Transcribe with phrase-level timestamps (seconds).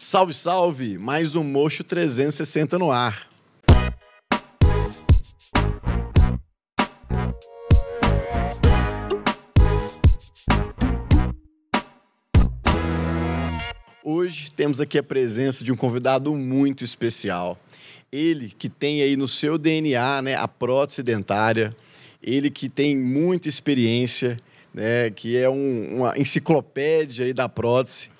[0.00, 0.96] Salve, salve!
[0.96, 3.28] Mais um Mocho 360 no ar.
[14.04, 17.58] Hoje temos aqui a presença de um convidado muito especial.
[18.12, 21.70] Ele que tem aí no seu DNA né, a prótese dentária,
[22.22, 24.36] ele que tem muita experiência,
[24.72, 28.10] né, que é um, uma enciclopédia aí da prótese,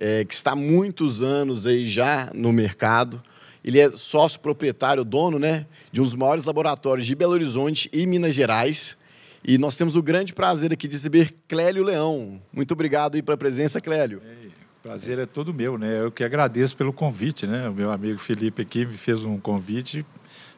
[0.00, 3.22] é, que está há muitos anos aí já no mercado.
[3.62, 8.06] Ele é sócio proprietário, dono né, de um dos maiores laboratórios de Belo Horizonte e
[8.06, 8.96] Minas Gerais.
[9.44, 12.40] E nós temos o grande prazer aqui de receber Clélio Leão.
[12.52, 14.22] Muito obrigado aí pela presença, Clélio.
[14.42, 14.50] Ei,
[14.82, 16.00] prazer é todo meu, né?
[16.00, 17.68] Eu que agradeço pelo convite, né?
[17.68, 20.04] O meu amigo Felipe aqui me fez um convite.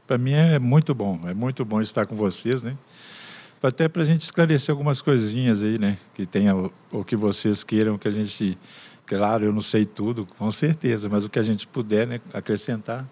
[0.06, 2.76] Para mim é muito bom, é muito bom estar com vocês, né?
[3.62, 5.96] Até para a gente esclarecer algumas coisinhas aí, né?
[6.14, 6.52] Que tenha
[6.90, 8.58] o que vocês queiram que a gente
[9.14, 13.06] Claro, eu não sei tudo, com certeza, mas o que a gente puder né, acrescentar,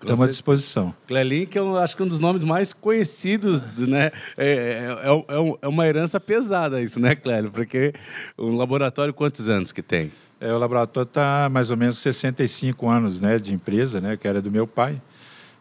[0.00, 0.94] estamos à disposição.
[1.06, 4.10] Clelin, que eu acho que é um dos nomes mais conhecidos, né?
[4.38, 7.50] É, é, é, é uma herança pesada isso, né, Clélio?
[7.50, 7.92] Porque
[8.38, 10.10] o laboratório, quantos anos que tem?
[10.40, 14.40] É, o laboratório está mais ou menos 65 anos né, de empresa, né, que era
[14.40, 14.98] do meu pai.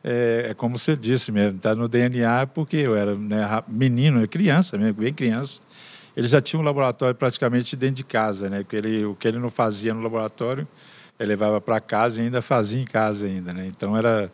[0.01, 4.77] É, é como você disse mesmo, está no DNA porque eu era né, menino, criança
[4.77, 5.59] mesmo, bem criança
[6.15, 8.59] ele já tinha um laboratório praticamente dentro de casa, né?
[8.59, 10.67] Porque ele, o que ele não fazia no laboratório,
[11.19, 13.65] ele levava para casa e ainda fazia em casa ainda, né?
[13.67, 14.31] Então era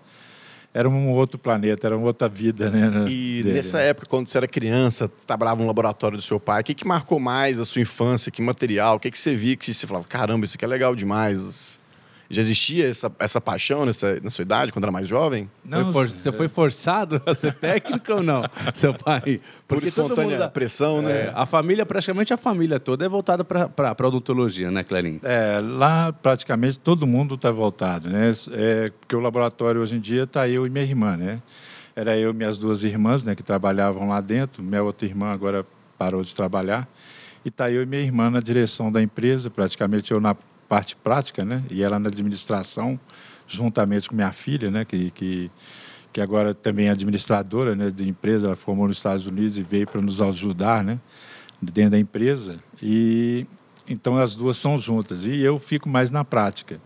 [0.71, 3.05] era um outro planeta, era uma outra vida, né?
[3.09, 3.87] E dele, nessa né?
[3.87, 7.19] época, quando você era criança, trabalhava no laboratório do seu pai, o que, que marcou
[7.19, 8.31] mais a sua infância?
[8.31, 8.97] Que material?
[8.97, 11.79] O que, que você via que você falava, caramba, isso aqui é legal demais?
[12.31, 15.49] Já existia essa, essa paixão nessa, na sua idade, quando era mais jovem?
[15.65, 18.43] Não, foi for, você foi forçado a ser técnico ou não,
[18.75, 19.41] seu pai?
[19.67, 21.11] Porque Por espontânea mundo, pressão, né?
[21.11, 25.19] É, a família, praticamente a família toda é voltada para a odontologia, né, Clarim?
[25.23, 28.31] É, lá praticamente todo mundo está voltado, né?
[28.51, 31.41] É, porque o laboratório hoje em dia está eu e minha irmã, né?
[31.95, 34.61] Era eu e minhas duas irmãs, né, que trabalhavam lá dentro.
[34.61, 35.65] Minha outra irmã agora
[35.97, 36.87] parou de trabalhar.
[37.43, 40.35] E está eu e minha irmã na direção da empresa, praticamente eu na
[40.69, 41.63] parte prática, né?
[41.71, 42.97] E ela na administração,
[43.47, 44.85] juntamente com minha filha, né?
[44.85, 45.51] Que, que,
[46.13, 49.87] que agora também é administradora né, de empresa, ela formou nos Estados Unidos e veio
[49.87, 50.99] para nos ajudar, né?
[51.59, 52.57] Dentro da empresa.
[52.81, 53.47] E
[53.87, 55.25] então as duas são juntas.
[55.25, 56.79] E eu fico mais na prática.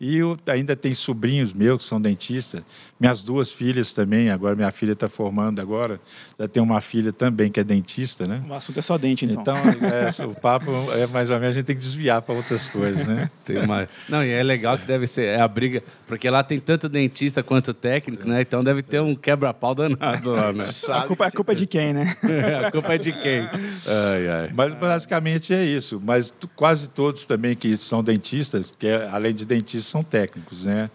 [0.00, 2.62] E eu ainda tenho sobrinhos meus que são dentistas,
[3.00, 6.00] minhas duas filhas também, agora minha filha está formando agora,
[6.38, 8.40] já tem uma filha também que é dentista, né?
[8.48, 9.42] O assunto é só dente, então.
[9.42, 9.56] Então,
[9.88, 13.04] é, o papo é mais ou menos, a gente tem que desviar para outras coisas,
[13.04, 13.28] né?
[13.64, 13.88] Uma...
[14.08, 17.42] Não, e é legal que deve ser, é a briga, porque lá tem tanto dentista
[17.42, 18.40] quanto técnico, né?
[18.40, 20.64] Então deve ter um quebra-pau danado lá, né?
[20.90, 22.16] a, culpa, a culpa é de quem, né?
[22.28, 23.40] É, a culpa é de quem?
[23.40, 24.50] Ai, ai.
[24.54, 26.00] Mas basicamente é isso.
[26.04, 30.90] Mas quase todos também que são dentistas, que é, além de dentistas, são técnicos, né?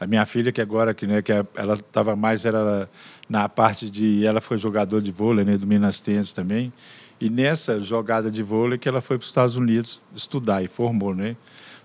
[0.00, 2.88] A minha filha que agora que né que é, ela estava mais era
[3.28, 6.72] na parte de ela foi jogador de vôlei né do Minas Tênis também
[7.20, 11.14] e nessa jogada de vôlei que ela foi para os Estados Unidos estudar e formou,
[11.14, 11.36] né?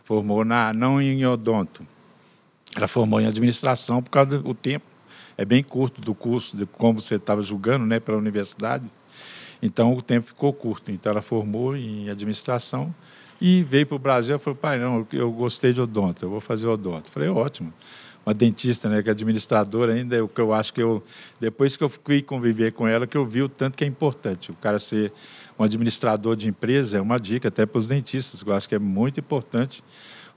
[0.03, 1.85] Formou na não em odonto,
[2.75, 4.93] ela formou em administração por causa do tempo
[5.37, 8.85] é bem curto do curso de como você estava julgando, né, pela universidade.
[9.61, 10.91] Então o tempo ficou curto.
[10.91, 12.93] Então ela formou em administração
[13.45, 16.39] e veio para o Brasil e falou, pai, não, eu gostei de odonto, eu vou
[16.39, 17.11] fazer odonto.
[17.11, 17.73] Falei, ótimo.
[18.25, 21.03] Uma dentista, né, que é administradora ainda, o que eu acho que eu,
[21.41, 24.49] depois que eu fui conviver com ela, que eu vi o tanto que é importante.
[24.49, 25.11] O cara ser
[25.59, 28.75] um administrador de empresa é uma dica até para os dentistas, que eu acho que
[28.75, 29.83] é muito importante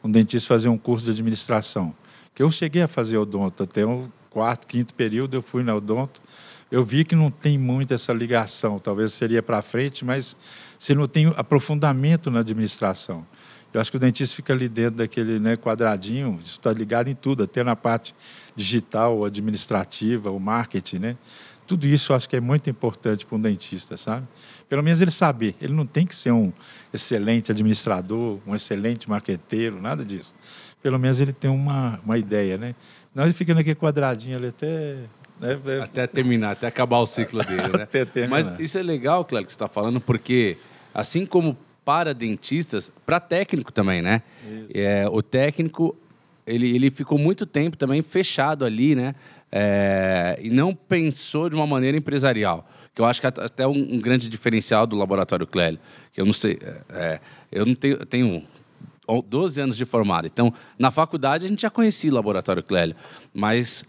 [0.03, 1.95] um dentista fazer um curso de administração.
[2.35, 6.21] Que eu cheguei a fazer odonto até o quarto, quinto período, eu fui na odonto,
[6.73, 10.37] eu vi que não tem muito essa ligação, talvez seria para frente, mas
[10.79, 13.27] você não tem aprofundamento na administração.
[13.73, 17.15] Eu acho que o dentista fica ali dentro daquele né, quadradinho, isso está ligado em
[17.15, 18.15] tudo, até na parte
[18.55, 21.17] digital, administrativa, o marketing, né?
[21.67, 24.27] Tudo isso eu acho que é muito importante para um dentista, sabe?
[24.69, 25.57] Pelo menos ele saber.
[25.61, 26.53] Ele não tem que ser um
[26.93, 30.33] excelente administrador, um excelente marqueteiro, nada disso.
[30.81, 32.75] Pelo menos ele tem uma, uma ideia, né?
[33.13, 35.01] Não, ele fica naquele quadradinho ali até
[35.41, 35.59] né?
[35.83, 37.89] Até terminar, até acabar o ciclo dele, né?
[38.29, 40.57] Mas isso é legal, Cléber, que você está falando, porque
[40.95, 44.23] assim como para dentistas, para técnico também, né?
[44.75, 45.97] É, o técnico,
[46.47, 49.15] ele, ele ficou muito tempo também fechado ali, né?
[49.53, 52.69] É, e não pensou de uma maneira empresarial.
[52.93, 55.79] Que eu acho que é até um, um grande diferencial do Laboratório Clélio.
[56.13, 56.59] Que eu não sei...
[56.91, 57.21] É,
[57.53, 58.43] eu não tenho, tenho
[59.29, 60.27] 12 anos de formado.
[60.27, 62.97] Então, na faculdade, a gente já conhecia o Laboratório Clélio.
[63.33, 63.85] Mas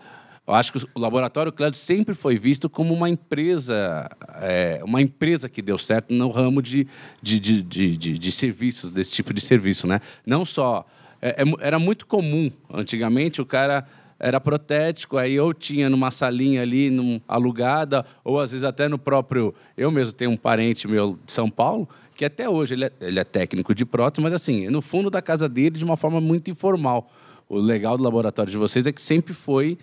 [0.48, 4.10] eu acho que o Laboratório Clédio sempre foi visto como uma empresa,
[4.42, 6.88] é, uma empresa que deu certo no ramo de,
[7.22, 9.86] de, de, de, de, serviços, desse tipo de serviço.
[9.86, 10.00] Né?
[10.26, 10.86] Não só
[11.22, 13.86] é, é, era muito comum, antigamente, o cara
[14.18, 18.98] era protético, aí eu tinha numa salinha ali, num, alugada, ou às vezes até no
[18.98, 19.54] próprio...
[19.76, 23.20] Eu mesmo tenho um parente meu de São Paulo, que até hoje ele é, ele
[23.20, 26.50] é técnico de prótese, mas assim, no fundo da casa dele, de uma forma muito
[26.50, 27.12] informal.
[27.50, 29.78] O legal do laboratório de vocês é que sempre foi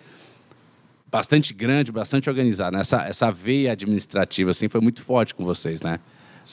[1.15, 2.75] bastante grande, bastante organizado.
[2.75, 2.81] Né?
[2.81, 5.99] Essa, essa veia administrativa assim, foi muito forte com vocês, né?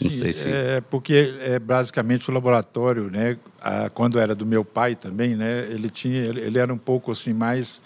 [0.00, 0.48] Não Sim, sei se...
[0.48, 3.36] É porque é basicamente o laboratório, né?
[3.60, 5.66] A, quando era do meu pai também, né?
[5.68, 7.82] Ele tinha, ele, ele era um pouco assim mais,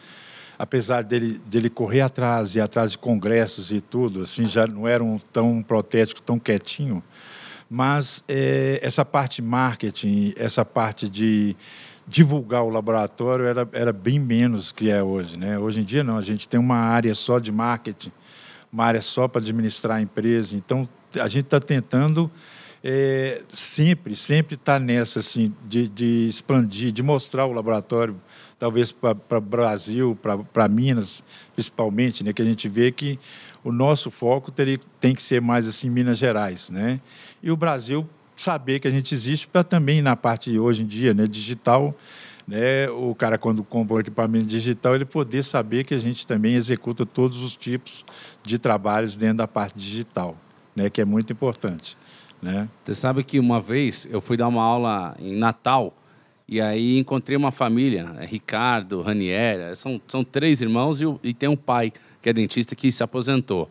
[0.57, 5.03] apesar dele dele correr atrás e atrás de congressos e tudo, assim já não era
[5.03, 7.03] um tão protético, tão quietinho.
[7.69, 11.57] Mas é, essa parte marketing, essa parte de
[12.07, 15.37] divulgar o laboratório era, era bem menos que é hoje.
[15.37, 15.59] Né?
[15.59, 18.13] Hoje em dia, não, a gente tem uma área só de marketing,
[18.73, 20.57] uma área só para administrar a empresa.
[20.57, 20.89] Então,
[21.21, 22.31] a gente está tentando
[22.85, 28.17] é, sempre, sempre estar tá nessa, assim, de, de expandir, de mostrar o laboratório,
[28.59, 30.17] talvez para o Brasil,
[30.53, 31.25] para Minas,
[31.55, 32.33] principalmente, né?
[32.33, 33.19] que a gente vê que
[33.65, 37.01] o nosso foco teria, tem que ser mais assim Minas Gerais, né?
[37.43, 41.15] E o Brasil saber que a gente existe para também na parte hoje em dia,
[41.15, 41.95] né, digital,
[42.47, 47.05] né, o cara quando compra equipamento digital, ele poder saber que a gente também executa
[47.05, 48.05] todos os tipos
[48.43, 50.37] de trabalhos dentro da parte digital,
[50.77, 51.97] né, que é muito importante,
[52.41, 52.69] né?
[52.85, 55.97] Você sabe que uma vez eu fui dar uma aula em Natal
[56.47, 61.49] e aí encontrei uma família, é Ricardo, Raniera, são, são três irmãos e, e tem
[61.49, 61.93] um pai
[62.23, 63.69] que é dentista que se aposentou.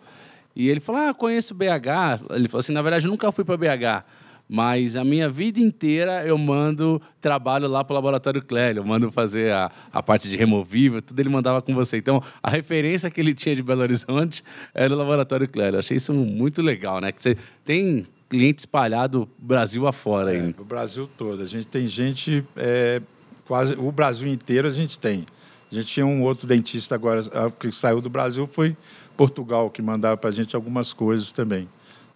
[0.53, 2.25] E ele falou: Ah, conheço BH.
[2.31, 4.05] Ele falou assim: Na verdade, nunca fui para BH
[4.47, 9.11] mas a minha vida inteira eu mando trabalho lá para o Laboratório Clélio, eu mando
[9.11, 11.97] fazer a, a parte de removível, tudo ele mandava com você.
[11.97, 14.43] Então, a referência que ele tinha de Belo Horizonte
[14.73, 15.75] era o Laboratório Clélio.
[15.75, 17.11] Eu achei isso muito legal, né?
[17.11, 20.37] Que você tem cliente espalhado Brasil afora aí.
[20.37, 21.41] É, o Brasil todo.
[21.41, 23.01] A gente tem gente, é,
[23.47, 25.25] quase o Brasil inteiro a gente tem.
[25.71, 27.21] A gente tinha um outro dentista agora
[27.59, 28.77] que saiu do Brasil, foi
[29.17, 31.67] Portugal, que mandava para a gente algumas coisas também,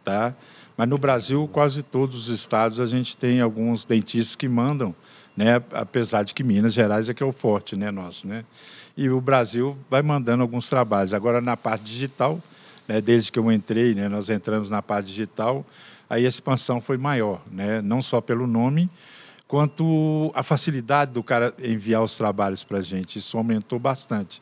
[0.04, 0.36] tá?
[0.80, 4.96] Mas no Brasil, quase todos os estados, a gente tem alguns dentistas que mandam,
[5.36, 5.62] né?
[5.74, 8.26] apesar de que Minas Gerais é que é o forte né, nosso.
[8.26, 8.46] Né?
[8.96, 11.14] E o Brasil vai mandando alguns trabalhos.
[11.14, 12.42] Agora, na parte digital,
[12.88, 15.66] né, desde que eu entrei, né, nós entramos na parte digital,
[16.10, 17.81] aí a expansão foi maior, né?
[17.81, 18.90] não só pelo nome,
[19.50, 23.20] quanto a facilidade do cara enviar os trabalhos para a gente.
[23.20, 24.42] Isso aumentou bastante.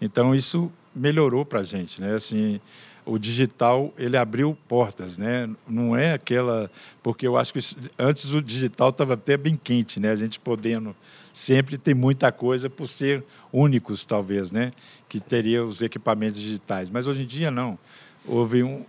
[0.00, 2.00] Então, isso melhorou para a gente.
[2.00, 2.14] Né?
[2.14, 2.60] Assim,
[3.04, 5.48] o digital ele abriu portas, né?
[5.68, 6.70] Não é aquela
[7.02, 7.60] porque eu acho que
[7.98, 10.10] antes o digital estava até bem quente, né?
[10.10, 10.94] A gente podendo
[11.32, 14.70] sempre tem muita coisa por ser únicos talvez, né?
[15.08, 17.78] Que teria os equipamentos digitais, mas hoje em dia não.
[18.24, 18.84] Houve um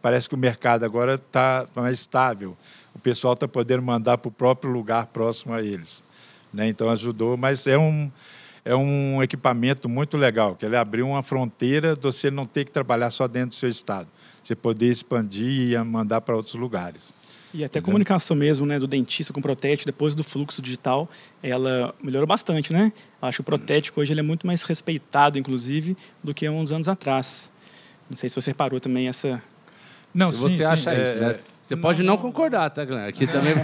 [0.00, 2.56] parece que o mercado agora está mais estável.
[2.94, 6.02] O pessoal está podendo mandar para o próprio lugar próximo a eles,
[6.52, 6.68] né?
[6.68, 8.10] Então ajudou, mas é um
[8.64, 12.70] é um equipamento muito legal, que ele abriu uma fronteira de você não ter que
[12.70, 14.08] trabalhar só dentro do seu estado.
[14.42, 17.12] Você poder expandir e mandar para outros lugares.
[17.54, 21.08] E até a comunicação mesmo, né, do dentista com o protético, depois do fluxo digital,
[21.42, 22.92] ela melhorou bastante, né?
[23.20, 26.88] Acho que o protético hoje ele é muito mais respeitado, inclusive, do que uns anos
[26.88, 27.52] atrás.
[28.08, 29.42] Não sei se você reparou também essa...
[30.14, 31.38] Não, se sim, você sim, acha é, isso, né?
[31.74, 33.06] Você pode não, não concordar, tá, Glenn?
[33.06, 33.54] Aqui também.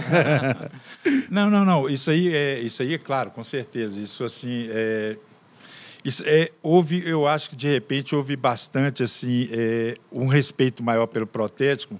[1.29, 1.89] não, não, não.
[1.89, 3.99] Isso aí é, isso aí é claro, com certeza.
[3.99, 5.17] Isso assim é,
[6.03, 11.07] isso é, houve, eu acho que de repente houve bastante assim é, um respeito maior
[11.07, 11.99] pelo protético,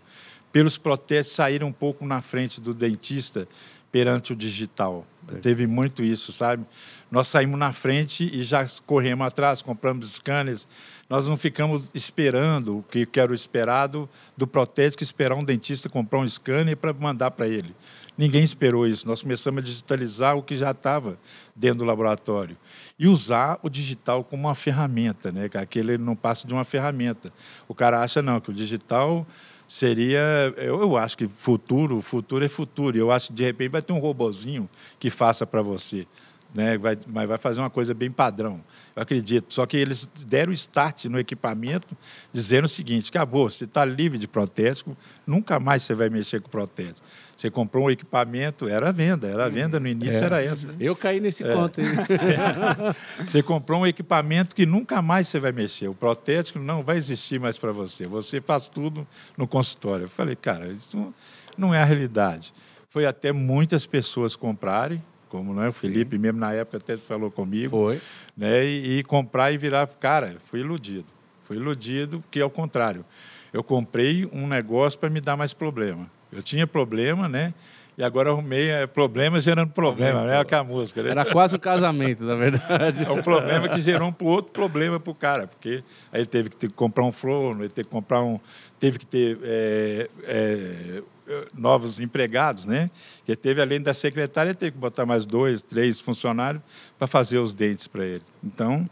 [0.51, 3.47] pelos protéticos saírem um pouco na frente do dentista
[3.91, 5.05] perante o digital.
[5.27, 5.35] É.
[5.39, 6.65] Teve muito isso, sabe?
[7.11, 10.67] Nós saímos na frente e já corremos atrás, compramos scanners,
[11.09, 16.19] nós não ficamos esperando o que, era o esperado do protético, esperar um dentista comprar
[16.19, 17.75] um scanner para mandar para ele.
[18.15, 19.07] Ninguém esperou isso.
[19.07, 21.17] Nós começamos a digitalizar o que já estava
[21.55, 22.55] dentro do laboratório
[22.97, 25.49] e usar o digital como uma ferramenta, né?
[25.55, 27.33] Aquele não passa de uma ferramenta.
[27.67, 29.25] O cara acha não que o digital
[29.67, 32.97] seria, eu, eu acho que futuro, futuro é futuro.
[32.97, 36.05] Eu acho que de repente vai ter um robozinho que faça para você
[36.53, 36.77] né?
[36.77, 38.61] vai, mas vai fazer uma coisa bem padrão,
[38.95, 39.53] eu acredito.
[39.53, 41.95] Só que eles deram start no equipamento
[42.31, 46.49] dizendo o seguinte: acabou, você está livre de protético, nunca mais você vai mexer com
[46.49, 47.01] protético.
[47.39, 50.25] Você comprou um equipamento, era venda, era venda no início, é.
[50.25, 50.75] era essa.
[50.77, 51.53] Eu caí nesse é.
[51.53, 51.79] ponto.
[53.25, 55.87] você comprou um equipamento que nunca mais você vai mexer.
[55.87, 58.05] O protético não vai existir mais para você.
[58.07, 60.03] Você faz tudo no consultório.
[60.03, 61.13] Eu falei, cara, isso
[61.57, 62.53] não é a realidade.
[62.89, 66.21] Foi até muitas pessoas comprarem, como não é o Felipe Sim.
[66.21, 68.01] mesmo na época até falou comigo, foi,
[68.35, 68.65] né?
[68.65, 71.05] E, e, comprar e virar, cara, fui iludido,
[71.43, 73.05] fui iludido que ao contrário,
[73.53, 76.09] eu comprei um negócio para me dar mais problema.
[76.31, 77.53] Eu tinha problema, né?
[77.99, 80.41] E agora arrumei é, problema gerando problema, né?
[80.45, 81.03] Que a música.
[81.03, 81.09] Né?
[81.09, 83.03] Era quase um casamento, na verdade.
[83.09, 86.49] É um problema que gerou um outro problema para o cara, porque aí ele teve
[86.49, 88.39] que, ter, comprar um forno, ele teve que comprar um.
[88.79, 91.03] teve que ter é, é,
[91.57, 92.89] novos empregados, né?
[93.25, 96.61] Que teve, além da secretária, teve que botar mais dois, três funcionários
[96.97, 98.23] para fazer os dentes para ele.
[98.43, 98.87] Então,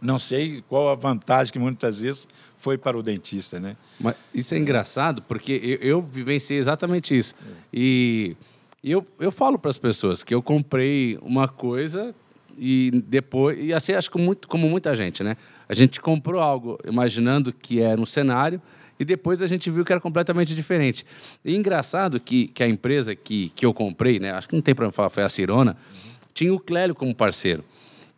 [0.00, 2.28] não sei qual a vantagem que muitas vezes
[2.58, 3.76] foi para o dentista, né?
[3.98, 7.34] Mas isso é engraçado, porque eu, eu vivenciei exatamente isso.
[7.40, 7.52] É.
[7.72, 8.36] E
[8.84, 12.14] eu, eu falo para as pessoas que eu comprei uma coisa
[12.58, 15.36] e depois e assim acho que muito como muita gente né
[15.68, 18.62] a gente comprou algo imaginando que era um cenário
[18.98, 21.04] e depois a gente viu que era completamente diferente
[21.44, 24.74] e engraçado que, que a empresa que, que eu comprei né acho que não tem
[24.74, 26.10] problema falar foi a Cirona uhum.
[26.32, 27.64] tinha o Clélio como parceiro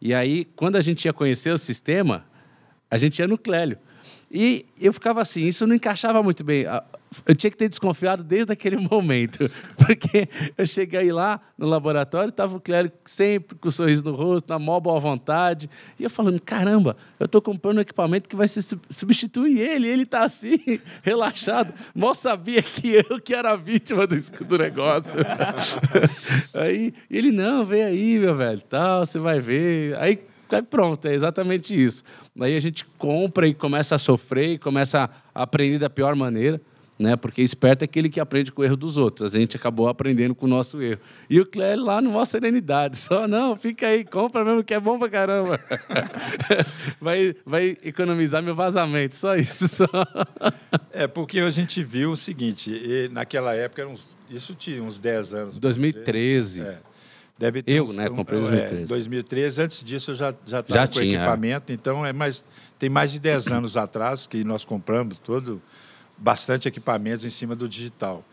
[0.00, 2.24] e aí quando a gente ia conhecer o sistema
[2.90, 3.78] a gente ia no Clélio
[4.30, 6.66] e eu ficava assim, isso não encaixava muito bem.
[7.26, 12.56] Eu tinha que ter desconfiado desde aquele momento, porque eu cheguei lá no laboratório, estava
[12.56, 16.10] o Clérigo sempre com o um sorriso no rosto, na maior boa vontade, e eu
[16.10, 20.58] falando, caramba, eu estou comprando um equipamento que vai substituir ele, ele está assim,
[21.02, 21.72] relaxado.
[21.94, 25.18] Mal sabia que eu que era a vítima do, do negócio.
[26.54, 29.96] aí ele, não, vem aí, meu velho, tal, você vai ver.
[29.98, 30.18] Aí
[30.70, 32.02] pronto, é exatamente isso.
[32.40, 36.60] Aí a gente compra e começa a sofrer e começa a aprender da pior maneira,
[36.98, 37.14] né?
[37.16, 39.34] Porque esperto é aquele que aprende com o erro dos outros.
[39.34, 41.00] A gente acabou aprendendo com o nosso erro.
[41.30, 44.98] E o Clélio lá numa serenidade, só não, fica aí, compra mesmo que é bom
[44.98, 45.60] pra caramba.
[47.00, 49.68] vai, vai economizar meu vazamento, só isso.
[49.68, 49.86] Só.
[50.92, 53.88] É, porque a gente viu o seguinte, naquela época,
[54.28, 55.58] isso tinha uns 10 anos.
[55.58, 56.62] 2013.
[56.62, 56.78] É.
[57.38, 58.08] Deve ter eu, uns, né?
[58.08, 58.82] Comprei em 2013.
[58.82, 61.74] É, 2013, antes disso eu já já estava com tinha, equipamento, é.
[61.74, 62.44] então é mais
[62.76, 65.62] tem mais de 10 anos atrás que nós compramos todo
[66.18, 68.24] bastante equipamentos em cima do digital.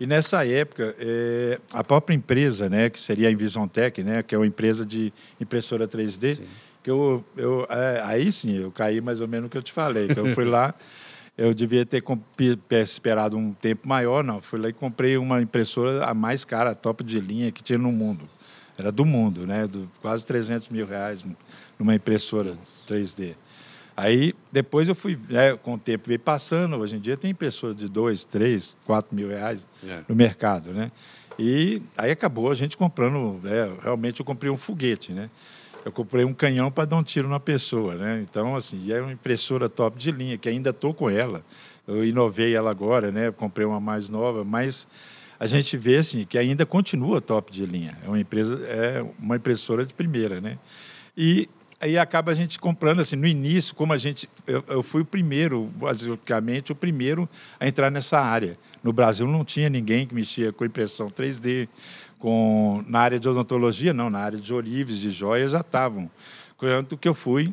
[0.00, 4.38] E nessa época, é, a própria empresa, né, que seria a Invisontech, né, que é
[4.38, 6.44] uma empresa de impressora 3D, sim.
[6.82, 9.72] que eu, eu é, aí sim, eu caí mais ou menos no que eu te
[9.72, 10.74] falei, que eu fui lá,
[11.36, 12.02] eu devia ter
[12.82, 16.74] esperado um tempo maior, não, fui lá e comprei uma impressora a mais cara, a
[16.74, 18.28] top de linha que tinha no mundo
[18.78, 19.66] era do mundo, né?
[19.66, 21.24] Do, quase 300 mil reais
[21.78, 22.56] numa impressora
[22.88, 23.34] 3D.
[23.96, 27.74] Aí, depois eu fui, né, com o tempo veio passando, hoje em dia tem impressora
[27.74, 30.00] de 2, 3, 4 mil reais é.
[30.08, 30.90] no mercado, né?
[31.38, 35.30] E aí acabou a gente comprando, né, realmente eu comprei um foguete, né?
[35.84, 38.20] Eu comprei um canhão para dar um tiro na pessoa, né?
[38.22, 41.44] Então, assim, é uma impressora top de linha, que ainda estou com ela.
[41.86, 43.32] Eu inovei ela agora, né?
[43.32, 44.86] Comprei uma mais nova, mas
[45.40, 47.98] a gente vê assim, que ainda continua top de linha.
[48.04, 50.56] É uma empresa, é uma impressora de primeira, né?
[51.16, 51.48] E
[51.82, 55.04] aí acaba a gente comprando assim no início como a gente eu, eu, fui o
[55.04, 58.56] primeiro basicamente o primeiro a entrar nessa área.
[58.84, 61.68] No Brasil não tinha ninguém que mexia com impressão 3D
[62.20, 66.08] com na área de odontologia não na área de orives de joias já estavam.
[66.56, 67.52] Tanto que eu fui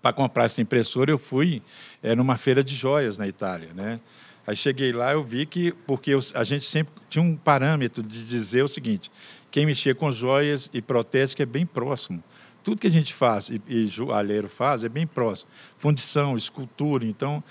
[0.00, 1.60] para comprar essa impressora eu fui
[2.00, 3.98] é, numa feira de joias na Itália né?
[4.46, 8.24] Aí cheguei lá, eu vi que, porque eu, a gente sempre tinha um parâmetro de
[8.24, 9.08] dizer o seguinte:
[9.52, 12.22] quem mexia com joias e protética é bem próximo.
[12.62, 15.50] Tudo que a gente faz e, e joalheiro faz é bem próximo.
[15.78, 17.04] Fundição, escultura.
[17.04, 17.42] Então,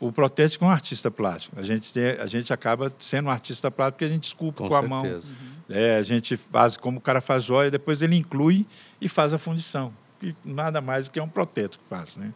[0.00, 1.58] o protético é um artista plástico.
[1.58, 4.68] A gente, tem, a gente acaba sendo um artista plástico porque a gente esculpe com,
[4.68, 5.04] com a mão.
[5.04, 5.20] Uhum.
[5.68, 8.66] É, a gente faz como o cara faz joia, depois ele inclui
[9.00, 9.92] e faz a fundição.
[10.22, 12.16] E nada mais do que é um protético que faz.
[12.16, 12.32] Né?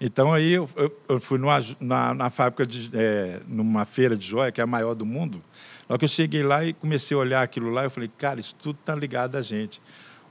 [0.00, 4.26] Então aí eu, eu, eu fui numa, na, na fábrica, de, é, numa feira de
[4.26, 5.42] joia, que é a maior do mundo.
[5.88, 8.40] Na hora que eu cheguei lá e comecei a olhar aquilo lá, eu falei, cara,
[8.40, 9.80] isso tudo está ligado a gente.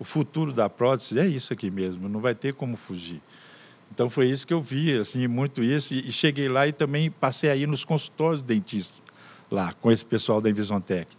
[0.01, 3.22] O futuro da prótese é isso aqui mesmo, não vai ter como fugir.
[3.93, 5.93] Então foi isso que eu vi, assim, muito isso.
[5.93, 9.03] E, e cheguei lá e também passei aí nos consultórios dentistas,
[9.51, 11.15] lá, com esse pessoal da Invisontech.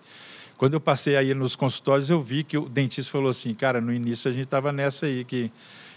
[0.57, 3.93] Quando eu passei aí nos consultórios, eu vi que o dentista falou assim, cara, no
[3.93, 5.53] início a gente estava nessa aí, que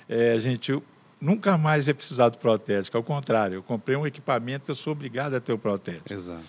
[0.08, 0.80] é, a gente
[1.20, 2.96] nunca mais ia precisar do protético.
[2.98, 6.14] Ao contrário, eu comprei um equipamento que eu sou obrigado a ter o protético.
[6.14, 6.44] Exato.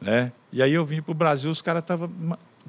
[0.00, 0.30] Né?
[0.52, 2.08] E aí eu vim para o Brasil, os caras estavam.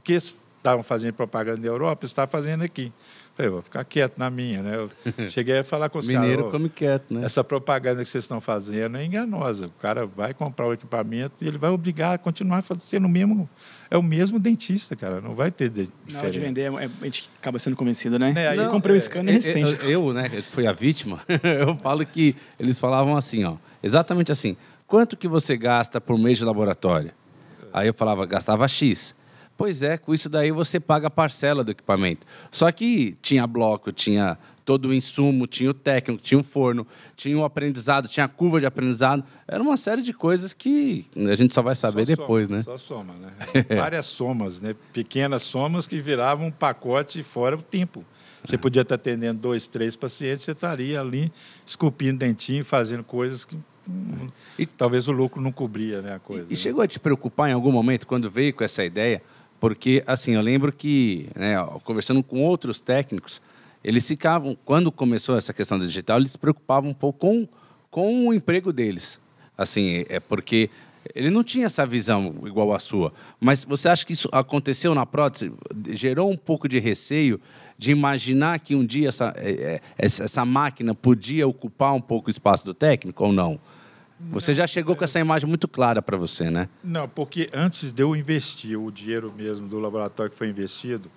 [0.04, 0.18] Que
[0.62, 2.94] estavam fazendo propaganda na Europa, está fazendo aqui.
[3.34, 4.76] Falei, vou ficar quieto na minha, né?
[4.76, 4.90] Eu
[5.30, 6.22] cheguei a falar com os caras.
[6.22, 7.26] Mineiro come quieto, né?
[7.26, 9.68] Essa propaganda que vocês estão fazendo é enganosa.
[9.68, 13.50] O cara vai comprar o equipamento e ele vai obrigar a continuar sendo o mesmo.
[13.90, 15.20] É o mesmo dentista, cara.
[15.20, 16.14] Não vai ter de, diferença.
[16.14, 18.34] Na hora de vender, é, a gente acaba sendo convencido, né?
[18.36, 19.84] É, eu comprei o um scanner é, recente.
[19.84, 23.56] Eu, eu, né, que fui a vítima, eu falo que eles falavam assim, ó.
[23.82, 24.56] Exatamente assim.
[24.86, 27.12] Quanto que você gasta por mês de laboratório?
[27.74, 29.16] Aí eu falava, gastava X.
[29.58, 32.26] Pois é, com isso daí você paga a parcela do equipamento.
[32.52, 37.38] Só que tinha bloco, tinha todo o insumo, tinha o técnico, tinha o forno, tinha
[37.38, 39.24] o aprendizado, tinha a curva de aprendizado.
[39.48, 42.64] Era uma série de coisas que a gente só vai saber só depois, soma, né?
[42.64, 43.32] Só soma, né?
[43.76, 44.76] Várias somas, né?
[44.94, 48.06] Pequenas somas que viravam um pacote fora o tempo.
[48.44, 51.32] Você podia estar atendendo dois, três pacientes, você estaria ali
[51.66, 53.56] esculpindo dentinho, fazendo coisas que
[53.88, 54.28] hum,
[54.58, 56.46] e, talvez o lucro não cobria né, a coisa.
[56.48, 56.56] E, né?
[56.56, 59.22] chegou a te preocupar em algum momento quando veio com essa ideia?
[59.62, 63.40] Porque, assim, eu lembro que, né, conversando com outros técnicos,
[63.84, 67.48] eles ficavam, quando começou essa questão do digital, eles se preocupavam um pouco com,
[67.92, 69.20] com o emprego deles.
[69.56, 70.68] Assim, é porque
[71.14, 73.14] ele não tinha essa visão igual a sua.
[73.40, 75.54] Mas você acha que isso aconteceu na prótese?
[75.90, 77.40] Gerou um pouco de receio
[77.78, 82.32] de imaginar que um dia essa, é, é, essa máquina podia ocupar um pouco o
[82.32, 83.60] espaço do técnico ou não?
[84.30, 86.70] Você já chegou com essa imagem muito clara para você, né?
[86.84, 91.10] Não, porque antes de eu investir o dinheiro mesmo do laboratório que foi investido,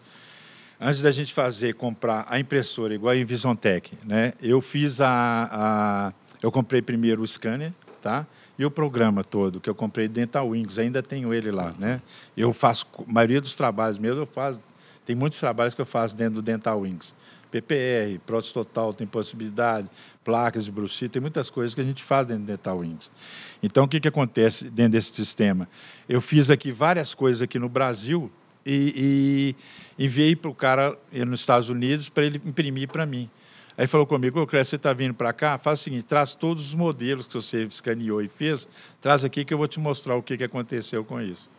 [0.81, 4.33] antes da gente fazer, comprar a impressora igual a Invisontech, né?
[4.43, 8.27] Eu fiz a, a eu comprei primeiro o scanner, tá?
[8.59, 12.01] E o programa todo que eu comprei Dental Wings, ainda tenho ele lá, né?
[12.37, 14.61] Eu faço a maioria dos trabalhos mesmo eu faço
[15.05, 17.13] tem muitos trabalhos que eu faço dentro do Dental Wings.
[17.51, 19.89] PPR, prótese total, tem possibilidade,
[20.25, 23.11] placas de bruxismo, tem muitas coisas que a gente faz dentro do Dental Wings.
[23.63, 25.69] Então, o que, que acontece dentro desse sistema?
[26.09, 28.33] Eu fiz aqui várias coisas aqui no Brasil
[28.65, 29.55] e,
[29.99, 33.29] e enviei para o cara nos Estados Unidos para ele imprimir para mim.
[33.77, 35.59] Aí falou comigo, ô Cresce, você está vindo para cá?
[35.59, 38.69] Faz o seguinte, traz todos os modelos que você escaneou e fez,
[39.01, 41.51] traz aqui que eu vou te mostrar o que, que aconteceu com isso.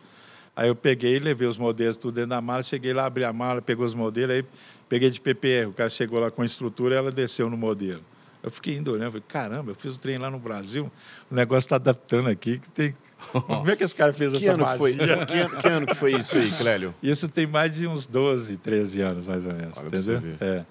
[0.56, 3.60] Aí eu peguei, levei os modelos tudo dentro da mala, cheguei lá, abri a mala,
[3.60, 4.44] pegou os modelos, aí
[4.88, 5.68] peguei de PPR.
[5.68, 8.02] O cara chegou lá com a estrutura e ela desceu no modelo.
[8.46, 10.88] Eu fiquei indo olhando, falei, caramba, eu fiz o trem lá no Brasil,
[11.28, 12.96] o negócio está adaptando aqui, que tem...
[13.32, 14.94] Como é que esse cara fez que essa ano que foi?
[14.94, 16.94] Que, ano, que ano que foi isso aí, Clélio?
[17.02, 20.22] Isso tem mais de uns 12, 13 anos, mais ou menos, Olha entendeu?
[20.40, 20.64] É.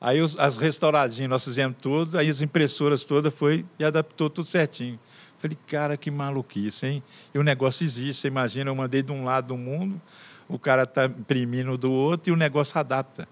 [0.00, 4.46] Aí os, as restauradinhas, nós fizemos tudo, aí as impressoras todas foi e adaptou tudo
[4.46, 4.96] certinho.
[5.36, 7.02] Falei, cara, que maluquice, hein?
[7.34, 10.00] E o negócio existe, você imagina, eu mandei de um lado do mundo,
[10.48, 13.26] o cara está imprimindo do outro e o negócio adapta.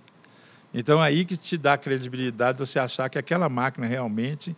[0.75, 4.57] Então, aí que te dá credibilidade você achar que aquela máquina realmente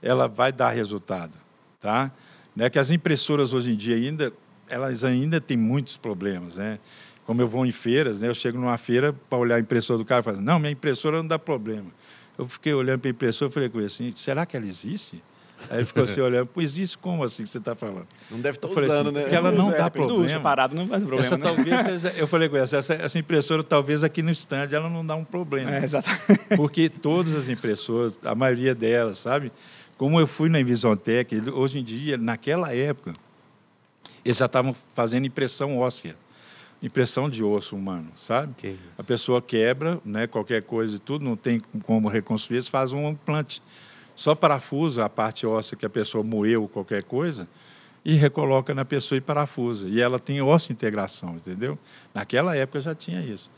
[0.00, 1.36] ela vai dar resultado,
[1.80, 2.12] tá?
[2.54, 2.70] Né?
[2.70, 4.32] Que as impressoras hoje em dia ainda,
[4.68, 6.78] elas ainda têm muitos problemas, né?
[7.26, 8.28] Como eu vou em feiras, né?
[8.28, 11.16] Eu chego numa feira para olhar a impressora do cara e falo, não, minha impressora
[11.16, 11.90] não dá problema.
[12.38, 15.22] Eu fiquei olhando para a impressora e falei com ele assim, será que ela existe?
[15.70, 18.06] Aí ele ficou assim olhando, pois isso como assim que você está falando?
[18.30, 19.34] Não deve estar tá usando, assim, né?
[19.34, 20.24] ela não dá problema.
[20.24, 21.26] Uso, parado não faz problema.
[21.26, 21.44] Essa né?
[21.44, 25.04] talvez seja, eu falei com essa, essa, essa impressora talvez aqui no stand ela não
[25.04, 25.76] dá um problema.
[25.76, 26.56] É, exatamente.
[26.56, 29.52] Porque todas as impressoras, a maioria delas, sabe?
[29.96, 33.14] Como eu fui na Invisontech, hoje em dia, naquela época,
[34.24, 36.14] eles já estavam fazendo impressão óssea
[36.82, 38.54] impressão de osso humano, sabe?
[38.56, 42.96] Que a pessoa quebra, né, qualquer coisa e tudo, não tem como reconstruir, eles fazem
[42.96, 43.62] um implante
[44.18, 47.46] só parafusa a parte óssea que a pessoa moeu qualquer coisa
[48.04, 49.88] e recoloca na pessoa e parafusa.
[49.88, 51.78] E ela tem osso integração, entendeu?
[52.12, 53.48] Naquela época já tinha isso.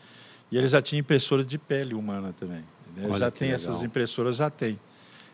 [0.52, 2.62] E ele já tinha impressora de pele humana também.
[3.18, 3.54] Já tem legal.
[3.54, 4.78] essas impressoras, já tem.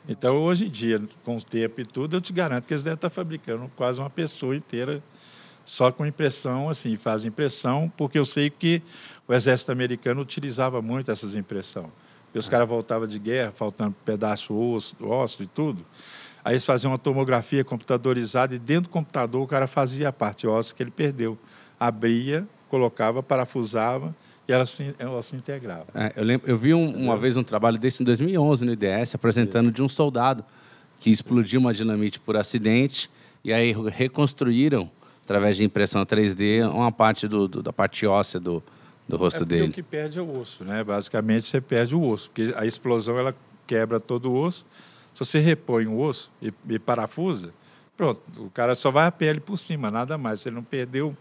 [0.08, 2.94] Então, hoje em dia, com o tempo e tudo, eu te garanto que eles devem
[2.94, 5.02] estar fabricando quase uma pessoa inteira
[5.64, 8.80] só com impressão, assim, faz impressão, porque eu sei que
[9.26, 11.90] o exército americano utilizava muito essas impressões.
[12.36, 15.86] E os caras voltavam de guerra, faltando pedaço osso, osso e tudo.
[16.44, 20.46] Aí eles faziam uma tomografia computadorizada e dentro do computador o cara fazia a parte
[20.46, 21.38] óssea que ele perdeu.
[21.80, 24.14] Abria, colocava, parafusava
[24.46, 25.86] e ela se, ela se integrava.
[25.94, 29.14] É, eu, lembro, eu vi um, uma vez um trabalho desse em 2011 no IDS,
[29.14, 30.44] apresentando de um soldado
[30.98, 33.10] que explodiu uma dinamite por acidente
[33.42, 34.90] e aí reconstruíram,
[35.24, 38.62] através de impressão 3D, uma parte do, do da parte óssea do,
[39.08, 39.68] do rosto é dele.
[39.68, 40.82] O que perde é o osso, né?
[40.82, 43.34] Basicamente você perde o osso, porque a explosão ela
[43.66, 44.66] quebra todo o osso.
[45.14, 47.52] Se você repõe o osso e, e parafusa,
[47.96, 50.40] pronto, o cara só vai a pele por cima, nada mais.
[50.40, 51.16] Se ele não perdeu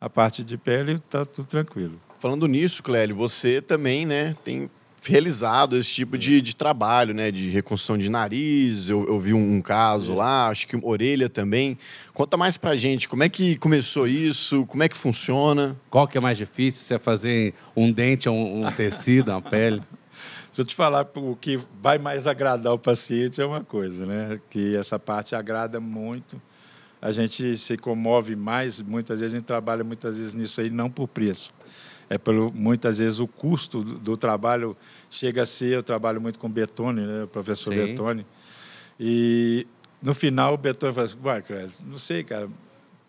[0.00, 2.00] a parte de pele, está tudo tranquilo.
[2.18, 4.70] Falando nisso, Clélio, você também, né, tem
[5.02, 7.30] realizado esse tipo de, de trabalho, né?
[7.30, 8.88] De reconstrução de nariz.
[8.88, 10.16] Eu, eu vi um, um caso é.
[10.16, 11.78] lá, acho que orelha também.
[12.12, 14.66] Conta mais pra gente, como é que começou isso?
[14.66, 15.76] Como é que funciona?
[15.88, 16.82] Qual que é mais difícil?
[16.82, 19.82] Você é fazer um dente, um, um tecido, uma pele?
[20.52, 24.40] Se eu te falar o que vai mais agradar o paciente é uma coisa, né?
[24.50, 26.40] Que essa parte agrada muito.
[27.00, 30.90] A gente se comove mais, muitas vezes a gente trabalha muitas vezes nisso aí não
[30.90, 31.50] por preço
[32.10, 34.76] é pelo muitas vezes o custo do, do, trabalho
[35.08, 38.26] chega a ser eu trabalho muito com Betone né o professor Betone
[38.98, 39.66] e
[40.02, 41.42] no final o Betone fala assim, vai
[41.86, 42.50] não sei cara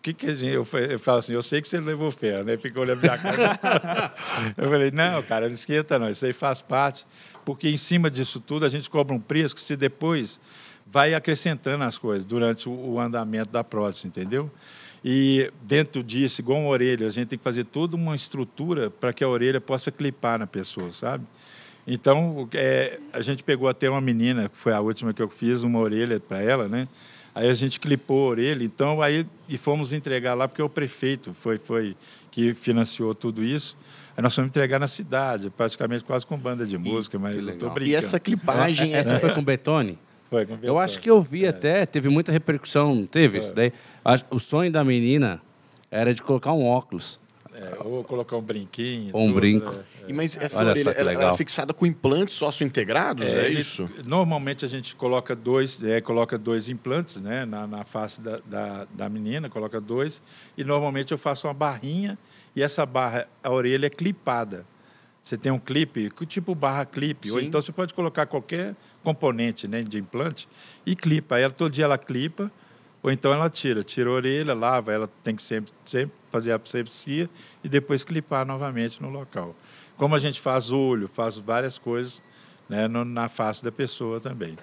[0.02, 0.52] que que a gente...
[0.52, 2.56] Eu, eu falo assim, eu sei que você levou ferro, né?
[2.56, 4.12] Fica olhando minha cara.
[4.58, 7.06] eu falei, não, cara, não esquenta não, isso aí faz parte,
[7.44, 10.40] porque em cima disso tudo a gente cobra um preço que se depois
[10.84, 14.50] vai acrescentando as coisas durante o, o andamento da prótese, entendeu?
[15.04, 19.12] E dentro disso, igual uma orelha, a gente tem que fazer toda uma estrutura para
[19.12, 21.24] que a orelha possa clipar na pessoa, sabe?
[21.86, 25.64] Então, é, a gente pegou até uma menina, que foi a última que eu fiz,
[25.64, 26.86] uma orelha para ela, né?
[27.34, 31.32] Aí a gente clipou a orelha, então aí e fomos entregar lá porque o prefeito
[31.32, 31.96] foi foi
[32.30, 33.74] que financiou tudo isso.
[34.14, 37.70] Aí nós fomos entregar na cidade, praticamente quase com banda de música, mas eu tô
[37.70, 37.90] brincando.
[37.90, 39.98] E essa clipagem, essa foi com betone?
[40.32, 41.48] Foi com Eu acho que eu vi é.
[41.48, 43.70] até, teve muita repercussão, teve isso daí.
[44.30, 45.42] O sonho da menina
[45.90, 47.20] era de colocar um óculos.
[47.54, 49.10] É, ou colocar um brinquinho.
[49.12, 49.74] Ou um tudo, brinco.
[50.06, 50.12] É, é.
[50.14, 53.90] Mas essa Olha orelha ela, ela, é fixada com implantes sócio-integrados, é, é isso?
[54.06, 58.86] Normalmente a gente coloca dois, é, coloca dois implantes né, na, na face da, da,
[58.90, 60.22] da, menina, coloca dois,
[60.56, 62.18] e normalmente eu faço uma barrinha
[62.56, 64.64] e essa barra, a orelha é clipada.
[65.22, 69.82] Você tem um clipe, tipo barra clipe, ou então você pode colocar qualquer componente né,
[69.82, 70.48] de implante
[70.86, 71.38] e clipa.
[71.38, 72.50] Ela, todo dia ela clipa,
[73.02, 76.56] ou então ela tira, tira a orelha, lava, ela tem que sempre, sempre fazer a
[76.56, 77.28] asepsia
[77.62, 79.54] e depois clipar novamente no local.
[79.96, 82.22] Como a gente faz olho, faz várias coisas
[82.68, 84.56] né, no, na face da pessoa também.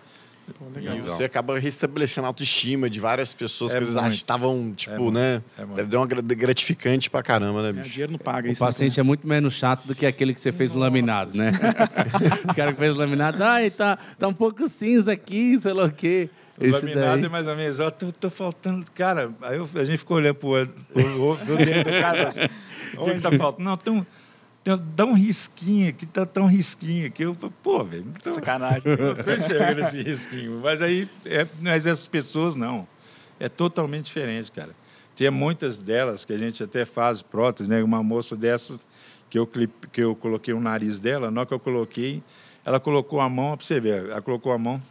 [0.74, 0.98] Legal.
[0.98, 5.12] E você acaba restabelecendo a autoestima de várias pessoas é que às estavam, tipo, é
[5.12, 5.42] né?
[5.58, 7.88] É Deve dar uma gratificante pra caramba, né, bicho?
[7.88, 8.64] É, dinheiro não paga o isso.
[8.64, 9.02] O paciente né?
[9.02, 10.80] é muito menos chato do que aquele que você fez Nossa.
[10.80, 11.52] o laminado, né?
[12.50, 15.86] o cara que fez o laminado, ai, tá, tá um pouco cinza aqui, sei lá
[15.86, 16.30] o quê.
[16.60, 17.26] O Esse laminado daí.
[17.26, 18.86] é mais ou menos, ó, tô, tô faltando.
[18.94, 20.76] Cara, aí eu, a gente ficou olhando pro outro,
[21.46, 22.42] pro dedo do cara assim,
[22.98, 23.64] onde tá faltando?
[23.64, 24.06] Não, tão,
[24.64, 27.24] dá um risquinho aqui, tá tão risquinho aqui.
[27.24, 28.06] Eu, pô, velho.
[28.22, 28.82] Tô, Sacanagem.
[28.86, 30.60] Eu tô enxergando esse risquinho.
[30.62, 32.88] Mas aí, é, mas essas pessoas não.
[33.40, 34.72] É totalmente diferente, cara.
[35.16, 37.82] Tinha muitas delas que a gente até faz prótese, né?
[37.84, 38.80] Uma moça dessas
[39.30, 42.24] que eu, clip, que eu coloquei o nariz dela, na hora que eu coloquei,
[42.66, 44.82] ela colocou a mão, para você ver, ela colocou a mão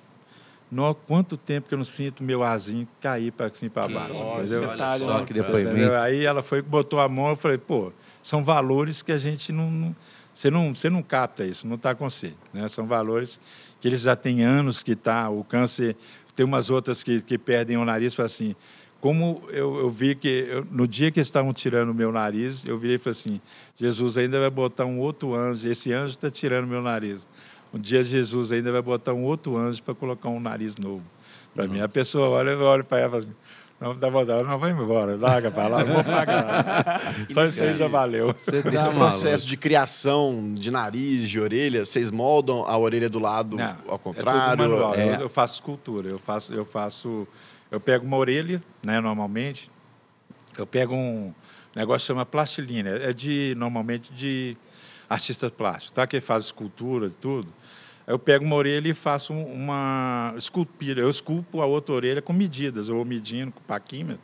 [0.70, 4.68] no quanto tempo que eu não sinto meu azinho cair para assim para baixo, entendeu?
[4.68, 5.94] Olha só que depoimento.
[5.96, 7.92] Aí ela foi botou a mão, eu falei, pô,
[8.28, 9.96] são valores que a gente não, não
[10.34, 12.68] você não você não capta isso, não está com você, né?
[12.68, 13.40] São valores
[13.80, 15.96] que eles já têm anos que tá o câncer
[16.34, 18.54] tem umas outras que, que perdem o nariz, foi assim,
[19.00, 22.76] como eu, eu vi que eu, no dia que estavam tirando o meu nariz, eu
[22.76, 23.40] virei e falei assim,
[23.78, 27.26] Jesus ainda vai botar um outro anjo, esse anjo está tirando meu nariz.
[27.72, 31.02] Um dia Jesus ainda vai botar um outro anjo para colocar um nariz novo
[31.54, 31.80] para mim.
[31.80, 33.34] A pessoa olha, olha para ela e fala assim,
[33.80, 37.14] não dá vontade, não vai embora, larga para lá, não vou pagar.
[37.30, 38.34] Só isso aí já valeu.
[38.36, 43.20] Você tá Esse processo de criação de nariz, de orelha, vocês moldam a orelha do
[43.20, 44.64] lado não, ao contrário?
[44.64, 44.94] É manual.
[44.96, 45.14] É.
[45.14, 47.28] Eu, eu, faço escultura, eu faço, eu faço,
[47.70, 49.70] eu pego uma orelha, né, normalmente,
[50.56, 51.32] eu pego um
[51.74, 54.56] negócio que chama plastilina, é de normalmente de
[55.08, 56.06] artistas plásticos, tá?
[56.06, 57.48] Que faz escultura e tudo.
[58.08, 60.98] Aí eu pego uma orelha e faço uma esculpida.
[61.02, 62.88] Eu esculpo a outra orelha com medidas.
[62.88, 64.22] Eu vou medindo com o paquímetro,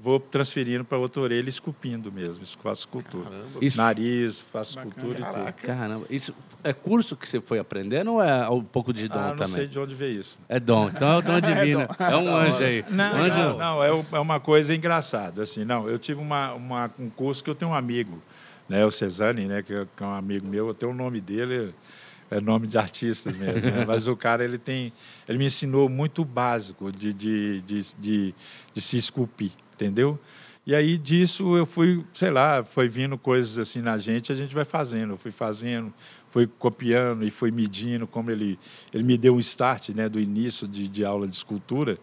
[0.00, 2.44] vou transferindo para outra orelha e esculpindo mesmo.
[2.60, 3.30] Faço escultura.
[3.60, 3.76] Isso...
[3.76, 4.96] Nariz, faço Bacana.
[4.96, 5.48] escultura Caraca.
[5.48, 5.64] e tudo.
[5.64, 6.06] Caramba.
[6.10, 9.36] Isso é curso que você foi aprendendo ou é um pouco de dom ah, não
[9.36, 9.52] também?
[9.52, 10.36] não sei de onde veio isso.
[10.48, 10.88] É dom.
[10.88, 11.82] Então é o dom divino.
[11.82, 12.04] é, dom.
[12.04, 12.84] é, um anjo aí.
[12.90, 13.38] Não, anjo...
[13.38, 15.44] não, não é, é uma coisa engraçada.
[15.44, 18.20] Assim, não, eu tive uma, uma, um curso que eu tenho um amigo,
[18.68, 21.99] né, o Cesani, né, que é um amigo meu, eu tenho o nome dele é
[22.38, 23.70] nome de artistas mesmo.
[23.70, 23.84] Né?
[23.88, 24.92] Mas o cara ele tem,
[25.26, 28.34] ele me ensinou muito básico de, de, de, de,
[28.74, 30.18] de se esculpir, entendeu?
[30.66, 34.54] E aí disso eu fui, sei lá, foi vindo coisas assim na gente, a gente
[34.54, 35.92] vai fazendo, eu fui fazendo,
[36.28, 38.58] fui copiando e fui medindo como ele
[38.92, 41.98] ele me deu um start, né, do início de, de aula de escultura,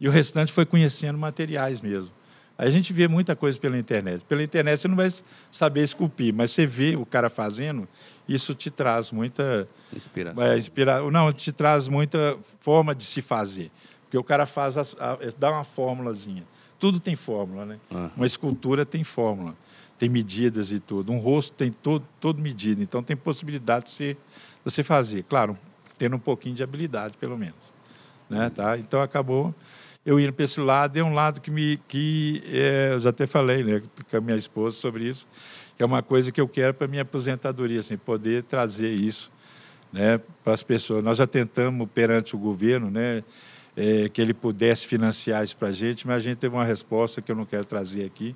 [0.00, 2.10] e o restante foi conhecendo materiais mesmo.
[2.60, 4.22] A gente vê muita coisa pela internet.
[4.28, 5.08] Pela internet você não vai
[5.50, 7.88] saber esculpir, mas você vê o cara fazendo
[8.28, 10.44] isso te traz muita inspiração.
[10.44, 11.10] É, inspira...
[11.10, 13.70] Não, te traz muita forma de se fazer.
[14.02, 16.44] Porque o cara faz a, a, dá uma fórmulazinha.
[16.78, 17.80] Tudo tem fórmula, né?
[17.90, 18.10] Uhum.
[18.18, 19.56] Uma escultura tem fórmula,
[19.98, 21.12] tem medidas e tudo.
[21.12, 22.82] Um rosto tem todo, todo medido.
[22.82, 24.18] Então tem possibilidade de você, de
[24.64, 25.22] você fazer.
[25.24, 25.58] Claro,
[25.96, 27.72] tendo um pouquinho de habilidade, pelo menos.
[28.28, 28.50] Né?
[28.50, 28.76] Tá?
[28.76, 29.54] Então acabou
[30.04, 33.26] eu indo para esse lado, é um lado que me que é, eu já até
[33.26, 35.26] falei né, com a minha esposa sobre isso,
[35.76, 39.30] que é uma coisa que eu quero para minha aposentadoria, assim, poder trazer isso
[39.92, 41.04] né, para as pessoas.
[41.04, 43.22] Nós já tentamos perante o governo, né,
[43.76, 47.20] é, que ele pudesse financiar isso para a gente, mas a gente teve uma resposta
[47.20, 48.34] que eu não quero trazer aqui,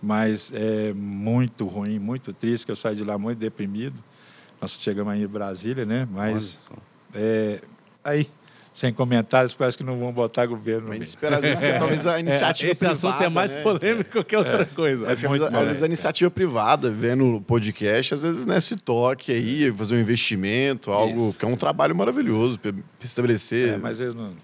[0.00, 4.02] mas é muito ruim, muito triste, que eu saí de lá muito deprimido.
[4.60, 6.70] Nós chegamos aí em Brasília, né, mas
[7.12, 7.60] é,
[8.02, 8.28] aí
[8.74, 10.90] sem comentários, porque acho que não vão botar governo.
[10.90, 13.62] A gente espera, às vezes, que talvez a iniciativa Esse privada, assunto é mais né?
[13.62, 15.08] polêmico que outra coisa.
[15.08, 19.30] Às, vezes, às vezes a iniciativa privada, vendo o podcast, às vezes né, se toque
[19.30, 21.38] aí, fazer um investimento, algo Isso.
[21.38, 23.74] que é um trabalho maravilhoso para estabelecer.
[23.74, 24.34] É, mas eles não.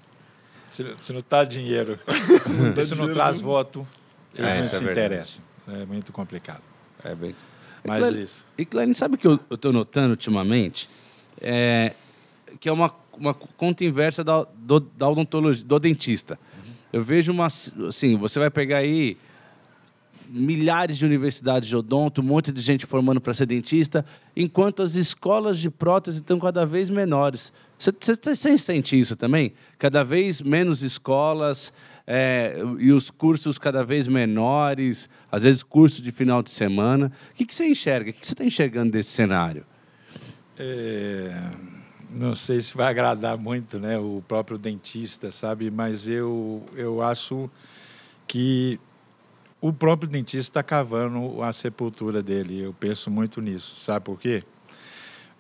[0.71, 1.99] Se, se não tá dinheiro,
[2.87, 3.49] se não traz não.
[3.49, 3.85] voto,
[4.33, 4.91] eles É, não é se verdade.
[5.07, 5.45] interessam.
[5.73, 6.63] É muito complicado.
[7.03, 7.35] É bem.
[7.83, 8.47] Mas Clélio- isso.
[8.57, 10.89] E, Clélio, sabe o que eu estou notando ultimamente?
[11.41, 11.95] É,
[12.61, 16.39] que é uma, uma conta inversa da, do, da odontologia, do dentista.
[16.93, 17.47] Eu vejo uma.
[17.47, 19.17] Assim, você vai pegar aí
[20.27, 24.05] milhares de universidades de odonto, um monte de gente formando para ser dentista,
[24.37, 27.53] enquanto as escolas de prótese estão cada vez menores.
[27.77, 29.53] Você, sente isso também?
[29.77, 31.73] Cada vez menos escolas
[32.07, 37.11] é, e os cursos cada vez menores, às vezes curso de final de semana.
[37.31, 38.11] O que, você enxerga?
[38.11, 39.65] O que você está enxergando desse cenário?
[40.57, 41.33] É,
[42.11, 45.71] não sei se vai agradar muito né, o próprio dentista, sabe?
[45.71, 47.49] Mas eu, eu acho
[48.27, 48.79] que
[49.61, 52.61] o próprio dentista está cavando a sepultura dele.
[52.61, 53.77] Eu penso muito nisso.
[53.77, 54.43] Sabe por quê?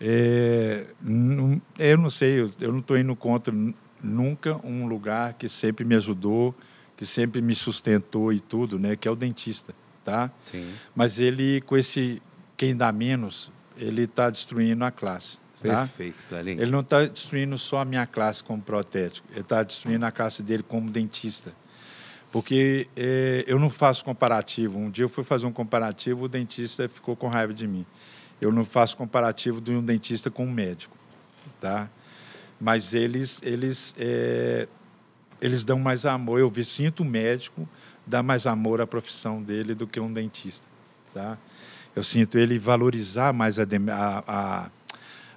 [0.01, 3.55] É, não- eu não sei, eu, eu não estou indo contra
[4.03, 6.55] nunca um lugar que sempre me ajudou,
[6.97, 8.97] que sempre me sustentou e tudo, né?
[8.97, 10.31] Que é o dentista, tá?
[10.51, 10.71] Sim.
[10.95, 12.23] Mas ele, com esse
[12.57, 15.39] quem dá menos, ele está destruindo a classe.
[15.69, 15.81] Tá?
[15.81, 16.23] Perfeito.
[16.63, 20.43] Ele não está destruindo só a minha classe como protético, ele está destruindo a classe
[20.43, 21.53] dele como dentista.
[22.33, 24.79] Porque eh, eu não faço comparativo.
[24.79, 27.85] Um dia eu fui fazer um comparativo, o dentista ficou com raiva de mim.
[28.41, 30.97] Eu não faço comparativo de um dentista com um médico.
[31.61, 31.91] Tá?
[32.61, 34.69] Mas eles, eles, eh,
[35.41, 36.39] eles dão mais amor.
[36.39, 37.69] Eu vi- sinto o médico
[38.07, 40.67] dar mais amor à profissão dele do que um dentista.
[41.13, 41.37] Tá?
[41.97, 44.71] Eu sinto ele valorizar mais a, a, a,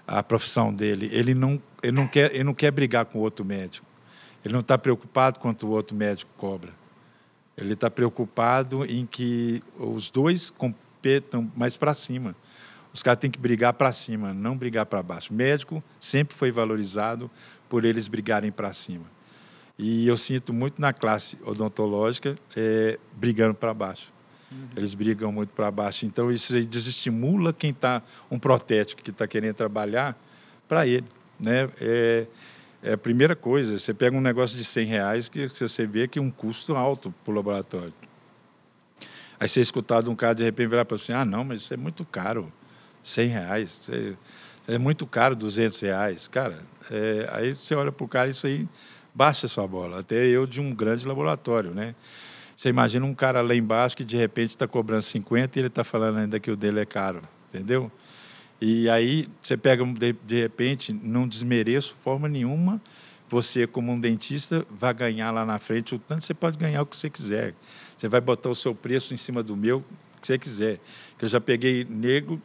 [0.07, 1.09] a profissão dele.
[1.11, 3.85] Ele não, ele, não quer, ele não quer brigar com outro médico.
[4.43, 6.71] Ele não está preocupado quanto o outro médico cobra.
[7.57, 12.35] Ele está preocupado em que os dois competam mais para cima.
[12.93, 15.33] Os caras têm que brigar para cima, não brigar para baixo.
[15.33, 17.29] Médico sempre foi valorizado
[17.69, 19.05] por eles brigarem para cima.
[19.77, 24.11] E eu sinto muito na classe odontológica é, brigando para baixo.
[24.75, 26.05] Eles brigam muito para baixo.
[26.05, 30.17] Então, isso aí desestimula quem está, um protético que está querendo trabalhar,
[30.67, 31.05] para ele.
[31.39, 31.69] Né?
[31.79, 32.25] É,
[32.81, 33.77] é a primeira coisa.
[33.77, 37.13] Você pega um negócio de 100 reais que você vê que é um custo alto
[37.23, 37.93] para o laboratório.
[39.39, 41.73] Aí você escutar de um cara de repente virar para você, ah, não, mas isso
[41.73, 42.51] é muito caro,
[43.03, 46.27] 100 reais, é, é muito caro, 200 reais.
[46.27, 48.67] Cara, é, aí você olha para o cara, isso aí
[49.13, 49.99] baixa a sua bola.
[49.99, 51.93] Até eu de um grande laboratório, né?
[52.55, 55.83] Você imagina um cara lá embaixo que de repente está cobrando 50 e ele está
[55.83, 57.91] falando ainda que o dele é caro, entendeu?
[58.61, 62.81] E aí você pega, de, de repente, não desmereço forma nenhuma,
[63.27, 66.85] você como um dentista vai ganhar lá na frente o tanto, você pode ganhar o
[66.85, 67.53] que você quiser.
[67.97, 69.83] Você vai botar o seu preço em cima do meu,
[70.21, 70.79] que você quiser.
[71.19, 72.41] Eu já peguei nego,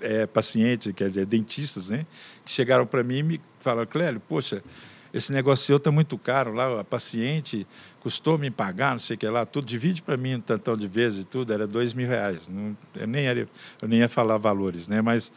[0.00, 2.06] é, paciente, quer dizer, dentistas, né?
[2.44, 4.62] Que chegaram para mim e me falaram, Clélio, poxa,
[5.12, 7.66] esse negócio seu está muito caro lá, a paciente
[8.00, 10.86] custou me pagar, não sei o que lá, tudo, divide para mim um tantão de
[10.86, 12.48] vezes e tudo, era dois mil reais.
[12.48, 13.48] Não, eu, nem era,
[13.82, 15.02] eu nem ia falar valores, né?
[15.02, 15.32] Mas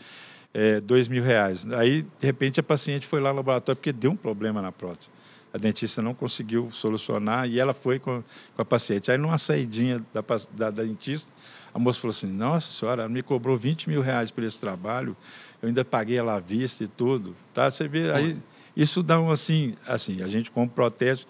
[0.53, 1.65] é, dois mil reais.
[1.73, 5.09] Aí, de repente, a paciente foi lá no laboratório porque deu um problema na prótese.
[5.51, 8.23] A dentista não conseguiu solucionar e ela foi com,
[8.55, 9.11] com a paciente.
[9.11, 11.31] Aí, numa saidinha da, da, da dentista,
[11.73, 15.15] a moça falou assim: Nossa senhora, me cobrou 20 mil reais por esse trabalho,
[15.61, 17.35] eu ainda paguei ela à vista e tudo.
[17.53, 17.69] Tá?
[17.69, 18.37] Você vê, aí,
[18.75, 21.25] isso dá um assim, assim, a gente como protege,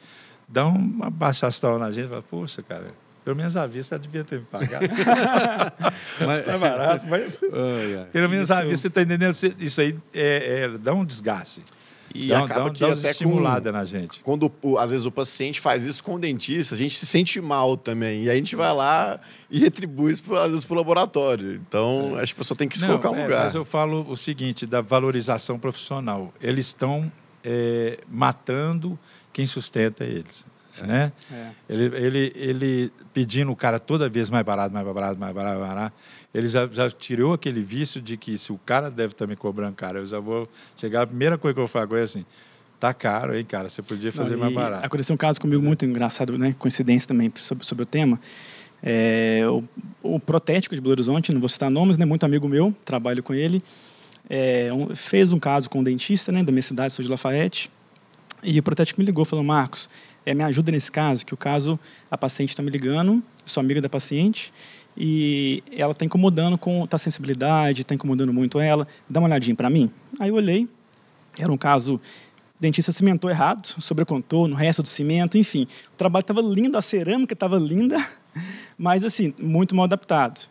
[0.47, 2.91] dá uma baixa astral na gente, fala, poxa, cara,
[3.23, 4.85] pelo menos à vista devia ter me pagado.
[6.25, 8.05] mas, tá barato, mas Ai, ai.
[8.11, 9.33] pelo menos Isso- à vista, você está entendendo?
[9.59, 11.61] Isso aí é, é- dá um desgaste.
[12.15, 14.19] E dá, um- acaba dá, um- que dá até com, estimulada na gente.
[14.19, 17.41] quando o- às vezes o paciente faz isso com o dentista, a gente se sente
[17.41, 18.23] mal também.
[18.23, 21.55] E aí a gente vai lá e retribui isso, às vezes, para o laboratório.
[21.55, 23.45] Então, acho que a pessoa tem que se Não, colocar no é, lugar.
[23.45, 26.31] Mas eu falo o seguinte, da valorização profissional.
[26.39, 27.11] Eles estão
[27.43, 28.97] é, matando
[29.31, 30.45] quem sustenta eles.
[30.81, 31.11] Né?
[31.31, 31.49] É.
[31.69, 35.69] Ele, ele, ele pedindo o cara toda vez mais barato, mais barato, mais barato, mais
[35.69, 35.95] barato.
[36.33, 39.73] Ele já, já tirou aquele vício de que se o cara deve estar me cobrando
[39.73, 41.03] caro, eu já vou chegar.
[41.03, 42.25] A primeira coisa que eu falo é assim:
[42.79, 43.69] tá caro, hein, cara?
[43.69, 44.85] Você podia fazer Não, mais barato.
[44.85, 46.55] Aconteceu um caso comigo muito engraçado, né?
[46.57, 48.19] Coincidência também sobre, sobre o tema.
[48.81, 49.63] É, o,
[50.01, 52.05] o protético de Belo Horizonte, não vou citar nomes, né?
[52.05, 53.61] Muito amigo meu, trabalho com ele.
[54.29, 56.43] É, um- fez um caso com um dentista, né?
[56.43, 57.69] Da minha cidade, sou de Lafayette.
[58.41, 59.89] E o protético me ligou, falou: Marcos,
[60.25, 63.81] é, me ajuda nesse caso, que o caso, a paciente está me ligando, sou amiga
[63.81, 64.53] da paciente,
[64.97, 68.87] e ela está incomodando com tá sensibilidade, está incomodando muito ela.
[69.09, 69.89] Dá uma olhadinha para mim.
[70.19, 70.67] Aí eu olhei,
[71.37, 71.99] era um caso
[72.59, 75.67] dentista cimentou errado, sobre o contorno, o resto do cimento, enfim.
[75.93, 77.97] O trabalho estava lindo, a cerâmica estava linda,
[78.77, 80.47] mas assim, muito mal adaptado.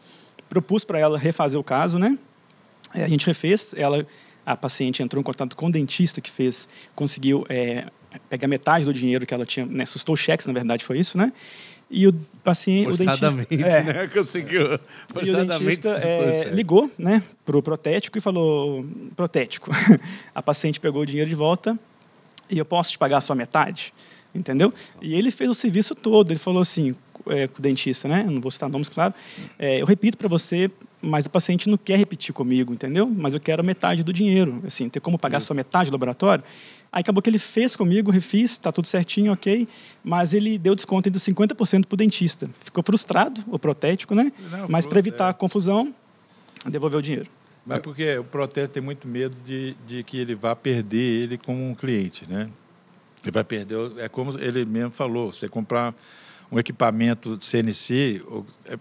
[0.49, 2.19] Propus para ela refazer o caso, né?
[2.93, 4.07] A gente refez, ela,
[4.45, 7.87] a paciente entrou em contato com o dentista que fez, conseguiu é,
[8.29, 11.33] pegar metade do dinheiro que ela tinha, né, sustou cheques, na verdade foi isso, né?
[11.95, 14.09] E o paciente, o dentista, é, né?
[14.09, 14.81] Conseguiu.
[15.23, 18.83] E o dentista é, ligou, né, para o protético e falou:
[19.15, 19.71] protético,
[20.35, 21.79] a paciente pegou o dinheiro de volta
[22.49, 23.93] e eu posso te pagar a sua metade,
[24.35, 24.73] entendeu?
[25.03, 26.31] E ele fez o serviço todo.
[26.31, 26.95] Ele falou assim,
[27.27, 28.25] é, com o dentista, né?
[28.25, 29.13] Não vou citar nomes, claro.
[29.59, 30.71] É, eu repito para você,
[31.03, 33.07] mas o paciente não quer repetir comigo, entendeu?
[33.07, 36.45] Mas eu quero metade do dinheiro, assim, ter como pagar a sua metade do laboratório.
[36.93, 39.67] Aí acabou que ele fez comigo, refiz, está tudo certinho, ok,
[40.05, 42.49] mas ele deu desconto de 50% para o dentista.
[42.61, 44.31] Ficou frustrado, o protético, né?
[44.51, 45.31] Não, mas para evitar é.
[45.31, 45.93] a confusão,
[46.67, 47.29] devolveu o dinheiro.
[47.65, 51.69] Mas porque o protético tem muito medo de, de que ele vá perder ele como
[51.69, 52.49] um cliente, né?
[53.23, 55.95] Ele vai perder, é como ele mesmo falou, você comprar
[56.53, 58.23] um equipamento CNC,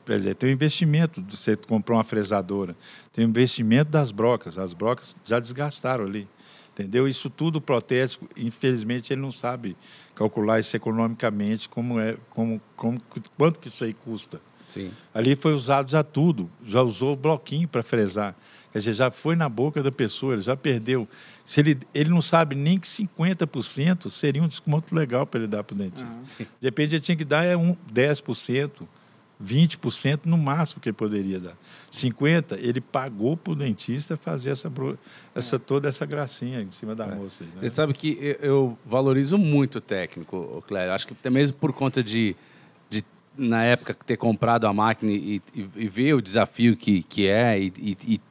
[0.06, 2.76] quer dizer, tem um investimento, você comprar uma fresadora,
[3.14, 6.28] tem um investimento das brocas, as brocas já desgastaram ali.
[6.74, 7.08] Entendeu?
[7.08, 9.78] Isso tudo protético, infelizmente ele não sabe
[10.16, 13.02] calcular isso economicamente como é, como, como
[13.38, 14.42] quanto que isso aí custa.
[14.66, 14.92] Sim.
[15.14, 18.36] Ali foi usado já tudo, já usou o bloquinho para fresar.
[18.72, 21.08] Quer dizer, já foi na boca da pessoa, ele já perdeu.
[21.52, 25.66] Se ele, ele não sabe nem que 50% seria um desconto legal para ele dar
[25.66, 26.10] para o dentista.
[26.10, 26.24] Uhum.
[26.40, 28.88] De repente ele tinha que dar é um 10%.
[29.44, 31.58] 20% no máximo que ele poderia dar.
[31.92, 34.72] 50% ele pagou para o dentista fazer essa,
[35.36, 37.16] essa, toda essa gracinha em cima da é.
[37.16, 37.44] moça.
[37.44, 37.50] Né?
[37.60, 40.94] Você sabe que eu valorizo muito o técnico, Clério.
[40.94, 42.34] Acho que até mesmo por conta de,
[42.90, 43.04] de
[43.38, 47.60] na época, ter comprado a máquina e, e, e ver o desafio que, que é
[47.60, 48.22] e, e,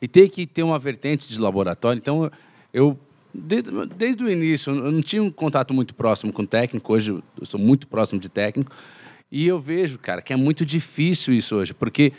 [0.00, 1.98] e ter que ter uma vertente de laboratório.
[1.98, 2.30] Então,
[2.76, 2.98] eu
[3.38, 7.10] Desde, desde, o início, eu não tinha um contato muito próximo com o técnico, hoje
[7.38, 8.72] eu sou muito próximo de técnico,
[9.30, 12.14] e eu vejo, cara, que é muito difícil isso hoje, porque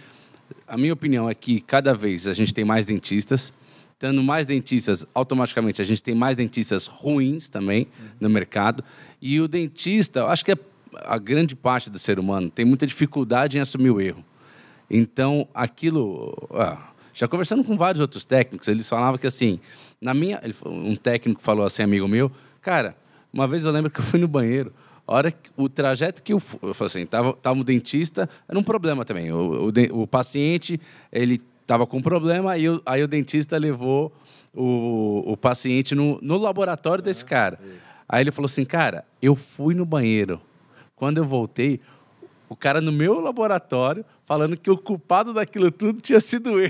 [0.68, 3.52] a minha opinião é que cada vez a gente tem mais dentistas,
[3.98, 8.08] tendo mais dentistas, automaticamente a gente tem mais dentistas ruins também uhum.
[8.22, 8.84] no mercado.
[9.20, 10.58] E o dentista, eu acho que é
[10.94, 14.24] a grande parte do ser humano tem muita dificuldade em assumir o erro.
[14.90, 16.48] Então, aquilo.
[16.52, 19.60] Ah, já conversando com vários outros técnicos, eles falavam que assim,
[20.00, 20.40] na minha.
[20.64, 22.96] Um técnico falou assim, amigo meu, cara,
[23.34, 24.72] uma vez eu lembro que eu fui no banheiro.
[25.08, 28.60] A hora que, o trajeto que eu, eu falei assim, tava, tava um dentista, era
[28.60, 29.32] um problema também.
[29.32, 30.80] O, o, o paciente,
[31.12, 34.14] ele tava com um problema, e eu, aí o dentista levou
[34.54, 37.60] o, o paciente no, no laboratório desse cara.
[38.08, 40.40] Aí ele falou assim, cara, eu fui no banheiro.
[40.96, 41.80] Quando eu voltei,
[42.50, 46.70] o cara no meu laboratório falando que o culpado daquilo tudo tinha sido eu.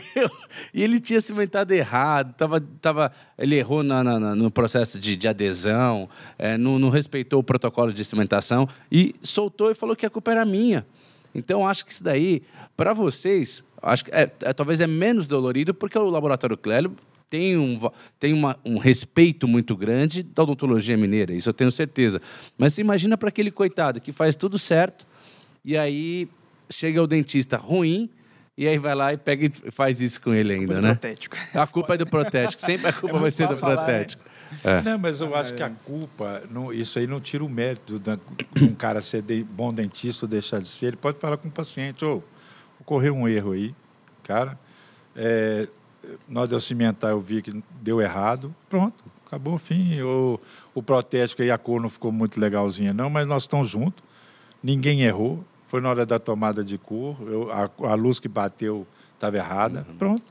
[0.71, 5.27] E ele tinha cimentado errado, tava, tava, ele errou na, na, no processo de, de
[5.27, 10.09] adesão, é, não, não, respeitou o protocolo de cimentação e soltou e falou que a
[10.09, 10.85] culpa era minha.
[11.33, 12.43] Então, acho que isso daí,
[12.75, 16.95] para vocês, acho que é, é, talvez é menos dolorido, porque o Laboratório Clélio
[17.27, 17.79] tem, um,
[18.19, 22.21] tem uma, um respeito muito grande da odontologia mineira, isso eu tenho certeza.
[22.55, 25.05] Mas você imagina para aquele coitado que faz tudo certo
[25.67, 26.29] e aí
[26.69, 28.09] chega o dentista ruim,
[28.57, 30.93] e aí vai lá e pega e faz isso com ele ainda, né?
[30.93, 31.35] Protético.
[31.53, 32.61] A culpa é do protético.
[32.61, 34.23] Sempre a culpa é vai ser do protético.
[34.23, 34.79] Falar, né?
[34.79, 34.89] é.
[34.89, 38.63] Não, mas eu acho que a culpa, não, isso aí não tira o mérito de
[38.63, 40.85] um cara ser de, bom dentista ou deixar de ser.
[40.85, 43.75] Ele pode falar com o paciente, ou oh, ocorreu um erro aí,
[44.23, 44.57] cara.
[45.13, 45.67] É,
[46.29, 49.99] nós deu cimentar, eu vi que deu errado, pronto, acabou o fim.
[50.01, 50.39] O,
[50.73, 54.01] o protético aí, a cor não ficou muito legalzinha, não, mas nós estamos juntos,
[54.63, 58.87] ninguém errou, foi na hora da tomada de cor, eu, a, a, luz que bateu
[59.13, 59.85] estava errada.
[59.87, 59.97] Uhum.
[59.97, 60.23] Pronto,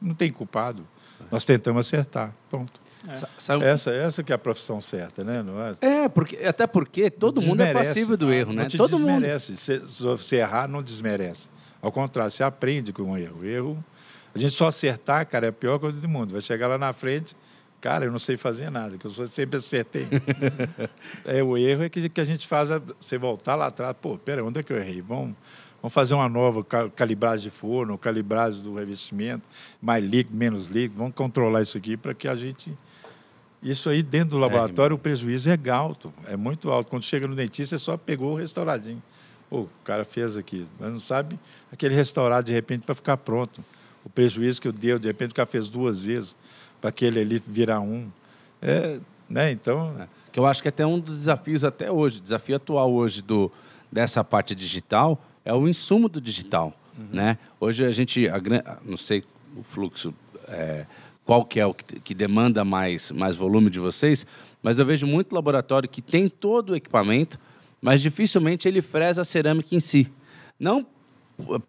[0.00, 0.86] não tem culpado.
[1.30, 2.32] Nós tentamos acertar.
[2.48, 2.80] Pronto.
[3.06, 3.68] É.
[3.68, 5.42] Essa, essa que é a profissão certa, né?
[5.42, 5.74] Não é?
[5.80, 8.62] é, porque, até porque todo mundo é passível do erro, né?
[8.62, 9.52] Não todo desmerece.
[9.52, 9.88] Mundo.
[9.88, 11.48] Se, se errar, não desmerece.
[11.82, 13.40] Ao contrário, você aprende com o erro.
[13.40, 13.84] O erro,
[14.34, 16.32] a gente só acertar, cara, é a pior coisa do mundo.
[16.32, 17.36] Vai chegar lá na frente,
[17.84, 20.08] Cara, eu não sei fazer nada, que eu sempre acertei.
[21.22, 23.94] é, o erro é que, que a gente faz você voltar lá atrás.
[24.00, 25.02] Pô, pera, onde é que eu errei?
[25.02, 25.36] Vamos,
[25.82, 29.46] vamos fazer uma nova calibragem de forno, calibragem do revestimento,
[29.82, 30.96] mais líquido, menos líquido.
[30.96, 32.72] Vamos controlar isso aqui para que a gente.
[33.62, 36.88] Isso aí, dentro do é, laboratório, é, o prejuízo é alto, é muito alto.
[36.88, 39.02] Quando chega no dentista, você só pegou o restauradinho.
[39.50, 41.38] Pô, o cara fez aqui, mas não sabe
[41.70, 43.62] aquele restaurado de repente para ficar pronto.
[44.02, 46.34] O prejuízo que eu deu, de repente o cara fez duas vezes
[46.84, 48.10] para aquele ali virar um.
[48.60, 49.50] É, né?
[49.50, 49.96] Então.
[49.98, 53.50] É, que eu acho que até um dos desafios até hoje, desafio atual hoje do,
[53.90, 56.74] dessa parte digital é o insumo do digital.
[56.98, 57.06] Uhum.
[57.12, 57.38] Né?
[57.60, 58.38] Hoje a gente, a,
[58.84, 59.22] não sei
[59.56, 60.12] o fluxo
[60.48, 60.86] é,
[61.24, 64.26] qual que é o que, que demanda mais, mais volume de vocês,
[64.60, 67.38] mas eu vejo muito laboratório que tem todo o equipamento,
[67.80, 70.10] mas dificilmente ele fresa a cerâmica em si.
[70.58, 70.84] Não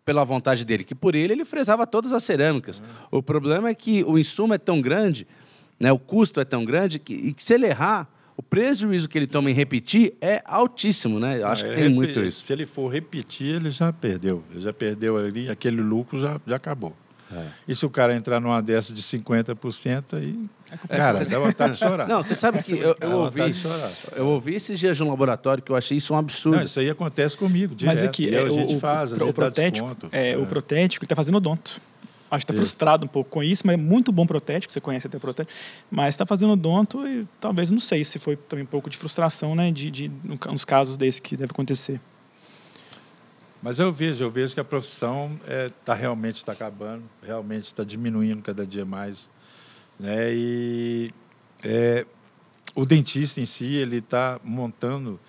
[0.04, 2.82] pela vontade dele, que por ele ele fresava todas as cerâmicas.
[3.12, 5.28] O problema é que o insumo é tão grande,
[5.80, 8.08] né, o custo é tão grande, que, e que se ele errar,
[8.38, 11.42] o prejuízo que ele toma em repetir é altíssimo, né?
[11.42, 12.44] Eu acho é, que tem muito isso.
[12.44, 14.44] Se ele for repetir, ele já perdeu.
[14.52, 16.94] Ele já perdeu ali, aquele lucro já, já acabou.
[17.32, 17.48] É.
[17.68, 20.38] E se o cara entrar numa dessa de 50%, aí.
[20.90, 22.08] É, cara, dá vontade de chorar.
[22.08, 23.42] Não, você sabe que eu, eu ouvi.
[24.16, 26.58] Eu ouvi esses dias de um laboratório que eu achei isso um absurdo.
[26.58, 27.76] Não, isso aí acontece comigo.
[27.76, 27.94] Direto.
[27.94, 31.06] Mas é que é, a gente o, faz, o, o, protético, é, é, o protético
[31.06, 31.80] está fazendo odonto.
[32.30, 35.06] Acho que está frustrado um pouco com isso, mas é muito bom protético, você conhece
[35.06, 35.58] até protético,
[35.92, 39.56] mas está fazendo odonto e talvez, não sei se foi também um pouco de frustração,
[39.56, 42.02] né, de, de nos casos desses que deve acontecer.
[43.62, 47.66] Mas eu vejo, eu vejo que a profissão está é, tá, realmente está acabando, realmente
[47.66, 49.30] está diminuindo cada dia mais,
[50.00, 50.34] né?
[50.34, 51.12] E
[51.64, 52.06] é,
[52.76, 55.20] o dentista em si ele está montando,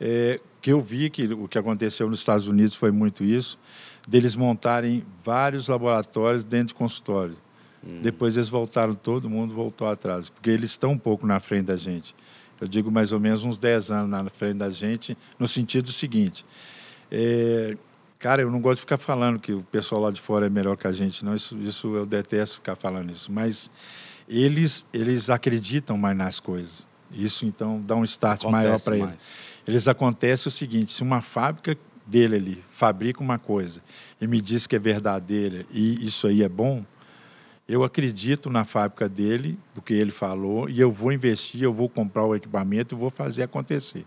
[0.00, 3.58] é, que eu vi que o que aconteceu nos Estados Unidos foi muito isso,
[4.06, 7.36] deles montarem vários laboratórios dentro de consultório.
[7.84, 8.00] Hum.
[8.02, 11.76] Depois eles voltaram, todo mundo voltou atrás, porque eles estão um pouco na frente da
[11.76, 12.14] gente.
[12.60, 16.44] Eu digo mais ou menos uns 10 anos na frente da gente, no sentido seguinte
[17.10, 17.76] é,
[18.18, 20.76] cara, eu não gosto de ficar falando que o pessoal lá de fora é melhor
[20.76, 21.34] que a gente, não.
[21.34, 23.32] Isso, isso eu detesto ficar falando isso.
[23.32, 23.70] Mas
[24.30, 26.86] eles, eles acreditam mais nas coisas.
[27.10, 29.28] Isso então dá um start Acontece maior para eles.
[29.66, 31.76] Eles acontece o seguinte: se uma fábrica
[32.06, 33.82] dele ali fabrica uma coisa
[34.20, 36.84] e me diz que é verdadeira e isso aí é bom,
[37.68, 42.24] eu acredito na fábrica dele, porque ele falou, e eu vou investir, eu vou comprar
[42.24, 44.06] o equipamento e vou fazer acontecer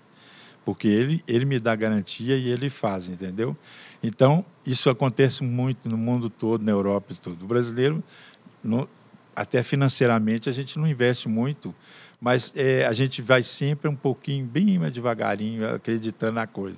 [0.65, 3.55] porque ele, ele me dá garantia e ele faz, entendeu?
[4.01, 7.43] Então, isso acontece muito no mundo todo, na Europa e tudo.
[7.43, 8.03] O brasileiro,
[8.63, 8.87] no,
[9.35, 11.73] até financeiramente, a gente não investe muito,
[12.19, 16.77] mas é, a gente vai sempre um pouquinho, bem mais devagarinho, acreditando na coisa.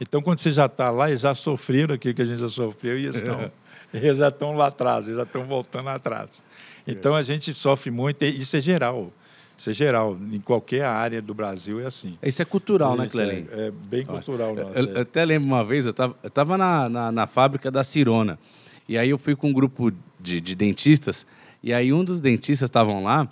[0.00, 2.98] Então, quando você já está lá, eles já sofreram aquilo que a gente já sofreu
[2.98, 3.50] e estão,
[3.92, 6.42] eles já estão lá atrás, eles já estão voltando atrás.
[6.86, 9.12] Então, a gente sofre muito, e isso é geral.
[9.58, 12.18] Isso é geral, em qualquer área do Brasil é assim.
[12.22, 13.46] Isso é cultural, né, Clelin?
[13.50, 14.54] É, é, bem cultural.
[14.54, 15.94] Nossa, eu, eu, até lembro uma vez, eu
[16.24, 18.38] estava na, na, na, fábrica da Cirona,
[18.86, 19.90] e aí eu fui com um grupo
[20.20, 21.26] de, de dentistas,
[21.66, 23.28] e aí um dos dentistas estavam lá,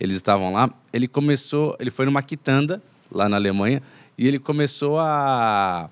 [0.00, 3.80] eles estavam lá, ele começou, ele foi numa quitanda, lá na Alemanha,
[4.18, 5.88] e ele começou a,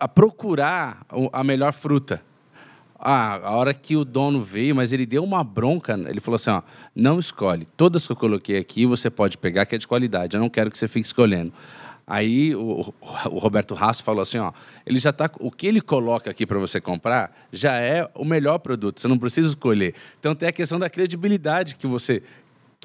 [0.00, 2.22] a procurar a melhor fruta.
[2.98, 6.48] Ah, a hora que o dono veio, mas ele deu uma bronca, ele falou assim,
[6.48, 6.62] ó,
[6.94, 7.66] não escolhe.
[7.76, 10.38] Todas que eu coloquei aqui, você pode pegar, que é de qualidade.
[10.38, 11.52] Eu não quero que você fique escolhendo.
[12.06, 12.94] Aí o,
[13.30, 14.52] o Roberto Rasso falou assim, ó,
[14.86, 18.58] ele já tá, o que ele coloca aqui para você comprar já é o melhor
[18.58, 19.00] produto.
[19.00, 19.94] Você não precisa escolher.
[20.20, 22.22] Então tem a questão da credibilidade que você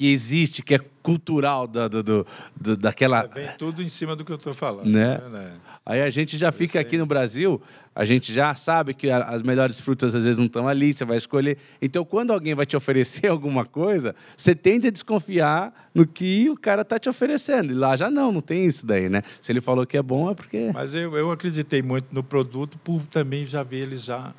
[0.02, 2.28] que existe, que é cultural da, do, do,
[2.60, 3.28] do daquela.
[3.28, 4.88] Vem tudo em cima do que eu estou falando.
[4.88, 5.22] Né?
[5.30, 5.54] né?
[5.86, 7.62] Aí a gente já fica aqui no Brasil,
[7.94, 11.18] a gente já sabe que as melhores frutas às vezes não estão ali, você vai
[11.18, 11.60] escolher.
[11.80, 16.58] Então, quando alguém vai te oferecer alguma coisa, você tende a desconfiar no que o
[16.58, 17.72] cara está te oferecendo.
[17.72, 19.22] E lá já não, não tem isso daí, né?
[19.40, 20.72] Se ele falou que é bom, é porque.
[20.74, 24.34] Mas eu, eu acreditei muito no produto por também já ver eles já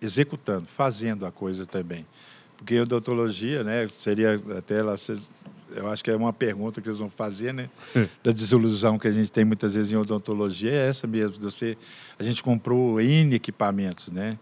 [0.00, 2.06] executando, fazendo a coisa também.
[2.58, 4.94] Porque odontologia, né, seria até lá,
[5.74, 7.70] eu acho que é uma pergunta que eles vão fazer, né,
[8.22, 11.78] da desilusão que a gente tem muitas vezes em odontologia, é essa mesmo, você,
[12.18, 14.36] a gente comprou N equipamentos, né,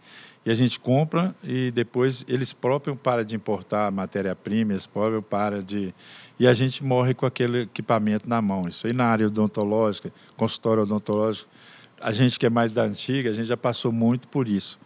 [0.46, 5.60] e a gente compra e depois eles próprios param de importar matéria-prima, eles próprios param
[5.60, 5.92] de...
[6.38, 8.68] E a gente morre com aquele equipamento na mão.
[8.68, 11.50] Isso aí na área odontológica, consultório odontológico,
[12.00, 14.78] a gente que é mais da antiga, a gente já passou muito por isso.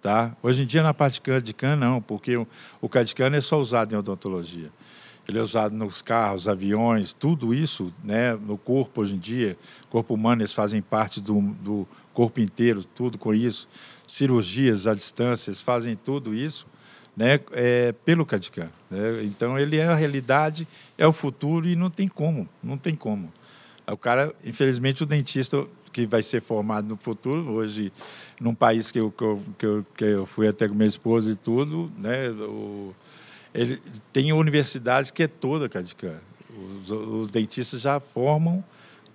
[0.00, 0.32] Tá?
[0.42, 2.46] Hoje em dia, na parte de CAN, não, porque o,
[2.80, 4.70] o CAD-CAN é só usado em odontologia.
[5.26, 9.58] Ele é usado nos carros, aviões, tudo isso, né, no corpo hoje em dia.
[9.90, 13.68] Corpo humano, eles fazem parte do, do corpo inteiro, tudo com isso.
[14.06, 16.66] Cirurgias à distância, eles fazem tudo isso
[17.18, 18.70] né, é, pelo CAD-CAM.
[18.88, 19.24] Né?
[19.24, 23.32] Então, ele é a realidade, é o futuro e não tem como, não tem como.
[23.86, 25.66] O cara, infelizmente, o dentista
[26.02, 27.50] que vai ser formado no futuro.
[27.50, 27.92] Hoje,
[28.40, 31.32] num país que eu, que eu, que eu, que eu fui até com minha esposa
[31.32, 32.94] e tudo, né, o,
[33.52, 33.80] ele
[34.12, 36.20] tem universidades que é toda CADCAM.
[36.82, 38.62] Os, os dentistas já formam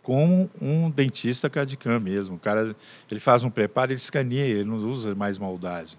[0.01, 2.35] como um dentista CADCAM mesmo.
[2.35, 2.75] O cara
[3.09, 5.97] ele faz um preparo, ele escaneia, ele não usa mais moldagem.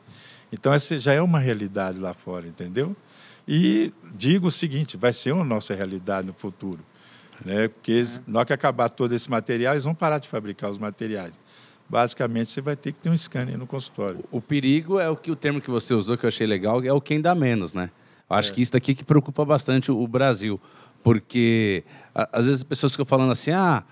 [0.52, 2.94] Então, essa já é uma realidade lá fora, entendeu?
[3.48, 6.80] E digo o seguinte, vai ser uma nossa realidade no futuro.
[7.44, 7.68] Né?
[7.68, 11.38] Porque eles, na hora que acabar todos esses materiais, vão parar de fabricar os materiais.
[11.88, 14.24] Basicamente, você vai ter que ter um scanner no consultório.
[14.32, 16.82] O, o perigo é o que o termo que você usou, que eu achei legal,
[16.82, 17.90] é o quem dá menos, né?
[18.28, 18.54] Acho é.
[18.54, 20.58] que isso daqui que preocupa bastante o Brasil,
[21.02, 21.84] porque
[22.14, 23.84] às vezes as pessoas ficam falando assim, ah,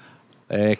[0.48, 0.78] é,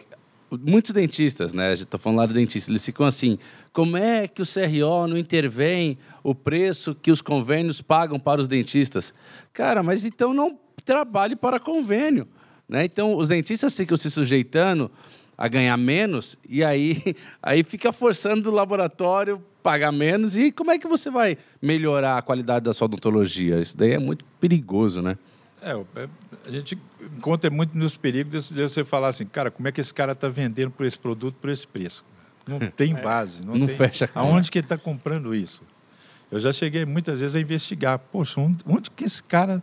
[0.51, 1.75] muitos dentistas, né?
[1.75, 3.39] Estou falando lá de dentista, eles ficam assim:
[3.73, 8.49] como é que o CRO não intervém o preço que os convênios pagam para os
[8.49, 9.13] dentistas?
[9.53, 12.27] Cara, mas então não trabalhe para convênio.
[12.69, 12.85] Né?
[12.85, 14.91] Então, os dentistas ficam se sujeitando
[15.37, 20.37] a ganhar menos e aí, aí fica forçando o laboratório pagar menos.
[20.37, 23.61] E como é que você vai melhorar a qualidade da sua odontologia?
[23.61, 25.17] Isso daí é muito perigoso, né?
[25.63, 26.09] É, é
[26.47, 26.77] a gente
[27.17, 30.29] encontra muito nos perigos de você falar assim, cara, como é que esse cara está
[30.29, 32.05] vendendo por esse produto por esse preço?
[32.47, 33.45] Não tem base.
[33.45, 33.77] Não, não tem...
[33.77, 34.11] fecha.
[34.15, 35.63] Aonde que ele está comprando isso?
[36.31, 37.99] Eu já cheguei muitas vezes a investigar.
[37.99, 39.63] Poxa, onde que esse cara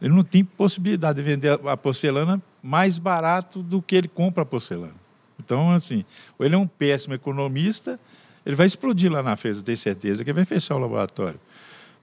[0.00, 4.46] ele não tem possibilidade de vender a porcelana mais barato do que ele compra a
[4.46, 4.94] porcelana.
[5.38, 6.04] Então, assim,
[6.38, 7.98] ou ele é um péssimo economista,
[8.44, 11.40] ele vai explodir lá na feira, eu tenho certeza que vai fechar o laboratório.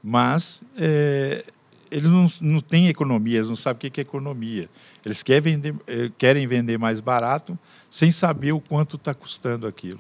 [0.04, 1.44] Mas é,
[1.92, 4.70] eles não, não têm economia, eles não sabem o que é economia.
[5.06, 7.58] Eles querem vender, eh, querem vender mais barato
[7.90, 10.00] sem saber o quanto está custando aquilo.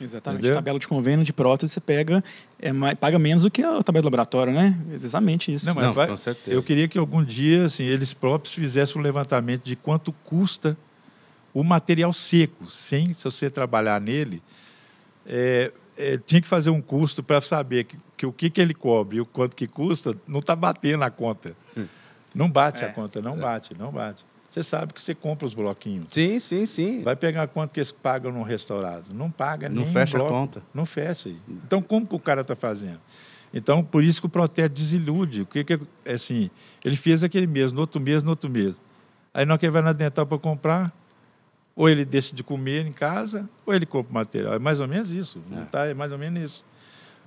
[0.00, 0.40] Exatamente.
[0.40, 0.54] Entendeu?
[0.54, 2.22] Tabela de convênio de prótese você pega,
[2.58, 4.78] é, mais, paga menos do que a tabela do laboratório, né?
[5.02, 5.66] Exatamente isso.
[5.66, 6.54] Não, mas Não, vai, com certeza.
[6.54, 10.76] Eu queria que algum dia assim, eles próprios fizessem um levantamento de quanto custa
[11.54, 14.42] o material seco, sem se você trabalhar nele.
[15.26, 18.74] É, é, tinha que fazer um custo para saber que, que, o que, que ele
[18.74, 21.56] cobre e o quanto que custa, não está batendo a conta.
[21.76, 21.86] Hum.
[22.34, 22.88] Não bate é.
[22.88, 24.22] a conta, não bate, não bate.
[24.56, 26.06] Você sabe que você compra os bloquinhos.
[26.08, 27.02] Sim, sim, sim.
[27.02, 29.12] Vai pegar quanto que eles pagam no restaurado?
[29.12, 30.32] Não paga Não fecha bloco.
[30.32, 30.62] a conta.
[30.72, 31.28] Não fecha.
[31.46, 32.98] Então, como que o cara está fazendo?
[33.52, 35.42] Então, por isso que o Protet desilude.
[35.42, 36.50] O que, que é assim?
[36.82, 38.80] Ele fez aquele mês, no outro mês, no outro mês.
[39.34, 40.90] Aí, não que vai na dental para comprar,
[41.74, 44.54] ou ele deixa de comer em casa, ou ele compra material.
[44.54, 45.38] É mais ou menos isso.
[45.50, 45.64] Não é.
[45.66, 45.84] Tá?
[45.84, 46.64] é mais ou menos isso.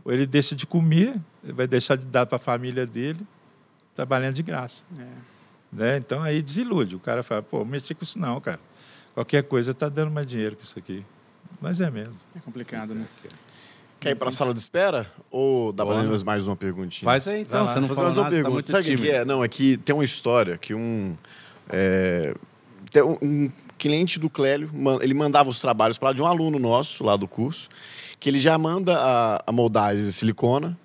[0.04, 1.14] Ou ele deixa de comer,
[1.44, 3.20] vai deixar de dar para a família dele,
[3.94, 4.84] trabalhando de graça.
[4.98, 5.39] É.
[5.72, 5.98] Né?
[5.98, 6.96] Então aí desilude.
[6.96, 8.60] O cara fala, pô, mexer com isso não, cara.
[9.14, 11.04] Qualquer coisa está dando mais dinheiro que isso aqui.
[11.62, 12.16] Mas é mesmo.
[12.36, 13.06] É complicado, né?
[14.00, 15.12] Quer ir para a sala de espera?
[15.30, 17.04] Ou dá para mais uma perguntinha?
[17.04, 18.66] Faz aí então, você não Faz mais uma nada, tá pergunta.
[18.66, 19.26] Tá Sabe o que é?
[19.26, 21.18] Não, aqui é tem uma história que um,
[21.70, 22.34] é,
[22.92, 24.70] tem um cliente do Clélio,
[25.02, 27.70] ele mandava os trabalhos para de um aluno nosso lá do curso,
[28.20, 30.78] que ele já manda a, a moldagem de silicona,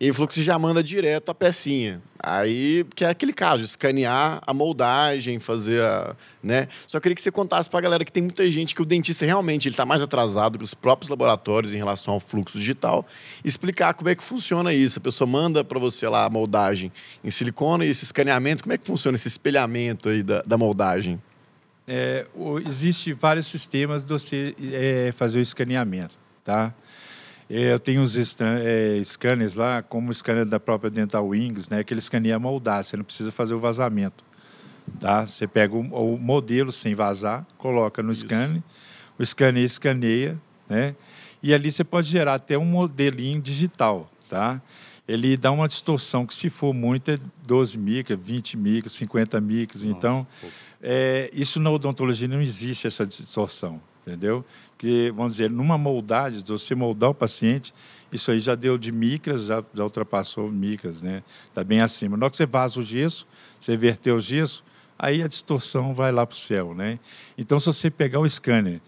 [0.00, 2.02] e ele falou que você já manda direto a pecinha.
[2.18, 6.16] Aí, que é aquele caso, escanear a moldagem, fazer a.
[6.42, 6.68] Né?
[6.86, 9.24] Só queria que você contasse para a galera que tem muita gente que o dentista
[9.24, 13.06] realmente está mais atrasado que os próprios laboratórios em relação ao fluxo digital.
[13.44, 14.98] Explicar como é que funciona isso.
[14.98, 16.90] A pessoa manda para você lá a moldagem
[17.22, 21.20] em silicone e esse escaneamento, como é que funciona esse espelhamento aí da, da moldagem?
[21.86, 22.26] É,
[22.66, 26.14] Existem vários sistemas de você é, fazer o escaneamento,
[26.44, 26.74] tá?
[27.54, 31.84] É, eu tenho uns é, scanners lá, como o scanner da própria Dental Wings, né,
[31.84, 34.24] que ele escaneia moldar, você não precisa fazer o vazamento.
[34.98, 35.26] Tá?
[35.26, 38.22] Você pega o, o modelo sem vazar, coloca no Isso.
[38.22, 38.62] scanner,
[39.18, 40.96] o scanner escaneia, né?
[41.42, 44.10] e ali você pode gerar até um modelinho digital.
[44.30, 44.58] Tá?
[45.06, 49.84] Ele dá uma distorção que, se for muito, é 12 micras, 20 micras, 50 micras.
[49.84, 50.26] Então,
[50.82, 54.44] é, isso na odontologia não existe essa distorção, entendeu?
[54.70, 57.72] Porque, vamos dizer, numa moldagem, você moldar o paciente,
[58.12, 61.22] isso aí já deu de micras, já, já ultrapassou micras, né?
[61.48, 62.16] Está bem acima.
[62.16, 63.26] Na hora que você vaza o gesso,
[63.58, 64.62] você verter o gesso,
[64.98, 66.98] aí a distorção vai lá para o céu, né?
[67.38, 68.80] Então, se você pegar o scanner,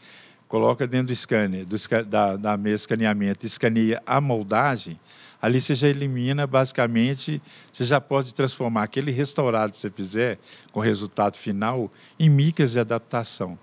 [0.46, 5.00] coloca dentro do scanner, do, da, da mesa de escaneamento, escaneia a moldagem,
[5.40, 7.40] ali você já elimina, basicamente,
[7.72, 10.38] você já pode transformar aquele restaurado que você fizer,
[10.70, 13.58] com resultado final, em micras de adaptação.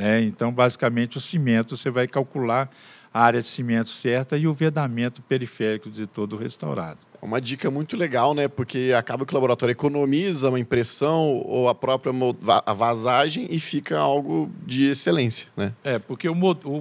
[0.00, 0.22] Né?
[0.22, 2.70] Então, basicamente, o cimento, você vai calcular
[3.12, 6.98] a área de cimento certa e o vedamento periférico de todo o restaurado.
[7.20, 8.48] É uma dica muito legal, né?
[8.48, 12.14] Porque acaba que o laboratório economiza uma impressão ou a própria
[12.64, 15.74] a vazagem e fica algo de excelência, né?
[15.84, 16.34] É, porque o,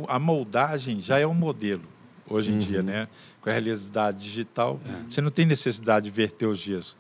[0.08, 1.84] a moldagem já é um modelo
[2.30, 2.60] hoje em uhum.
[2.60, 3.10] dia, né?
[3.42, 5.10] Com a realidade digital, é.
[5.10, 6.96] você não tem necessidade de verter os gesso.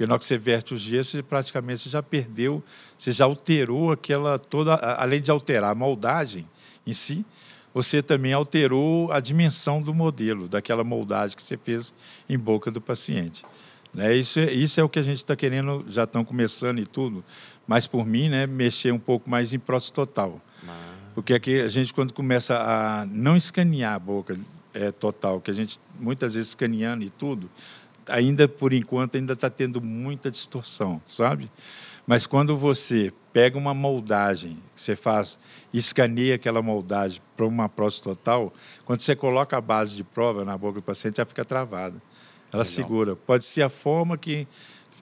[0.00, 2.64] Porque na hora que você verte os gesso, você praticamente já perdeu,
[2.96, 6.46] você já alterou aquela toda, além de alterar a moldagem
[6.86, 7.22] em si,
[7.74, 11.92] você também alterou a dimensão do modelo, daquela moldagem que você fez
[12.30, 13.44] em boca do paciente.
[13.92, 14.16] Né?
[14.16, 17.22] Isso, é, isso é o que a gente está querendo, já estão começando e tudo,
[17.66, 20.40] mas por mim, né, mexer um pouco mais em prótese total.
[21.14, 24.34] Porque aqui a gente, quando começa a não escanear a boca
[24.72, 27.50] é, total, que a gente muitas vezes escaneando e tudo,
[28.08, 31.48] ainda por enquanto ainda está tendo muita distorção, sabe?
[32.06, 35.38] Mas quando você pega uma moldagem, você faz,
[35.72, 38.52] escaneia aquela moldagem para uma prótese total,
[38.84, 42.02] quando você coloca a base de prova na boca do paciente, já fica travada.
[42.52, 42.64] Ela Legal.
[42.64, 43.16] segura.
[43.16, 44.48] Pode ser a forma que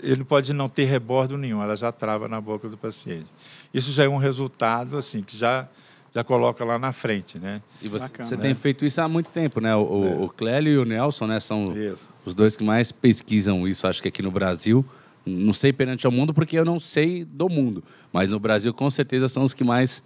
[0.02, 3.26] ele pode não ter rebordo nenhum, ela já trava na boca do paciente.
[3.72, 5.68] Isso já é um resultado assim que já
[6.14, 7.60] já coloca lá na frente, né?
[7.82, 8.42] E você, Bacana, você né?
[8.42, 9.74] tem feito isso há muito tempo, né?
[9.76, 10.24] O, é.
[10.24, 12.08] o Clélio e o Nelson, né, são isso.
[12.24, 14.84] os dois que mais pesquisam isso, acho que aqui no Brasil.
[15.26, 18.88] Não sei perante ao mundo porque eu não sei do mundo, mas no Brasil com
[18.88, 20.02] certeza são os que mais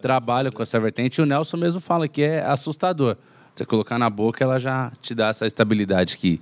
[0.00, 1.20] trabalham com essa vertente.
[1.20, 3.16] E o Nelson mesmo fala que é assustador.
[3.54, 6.40] Você colocar na boca, ela já te dá essa estabilidade que,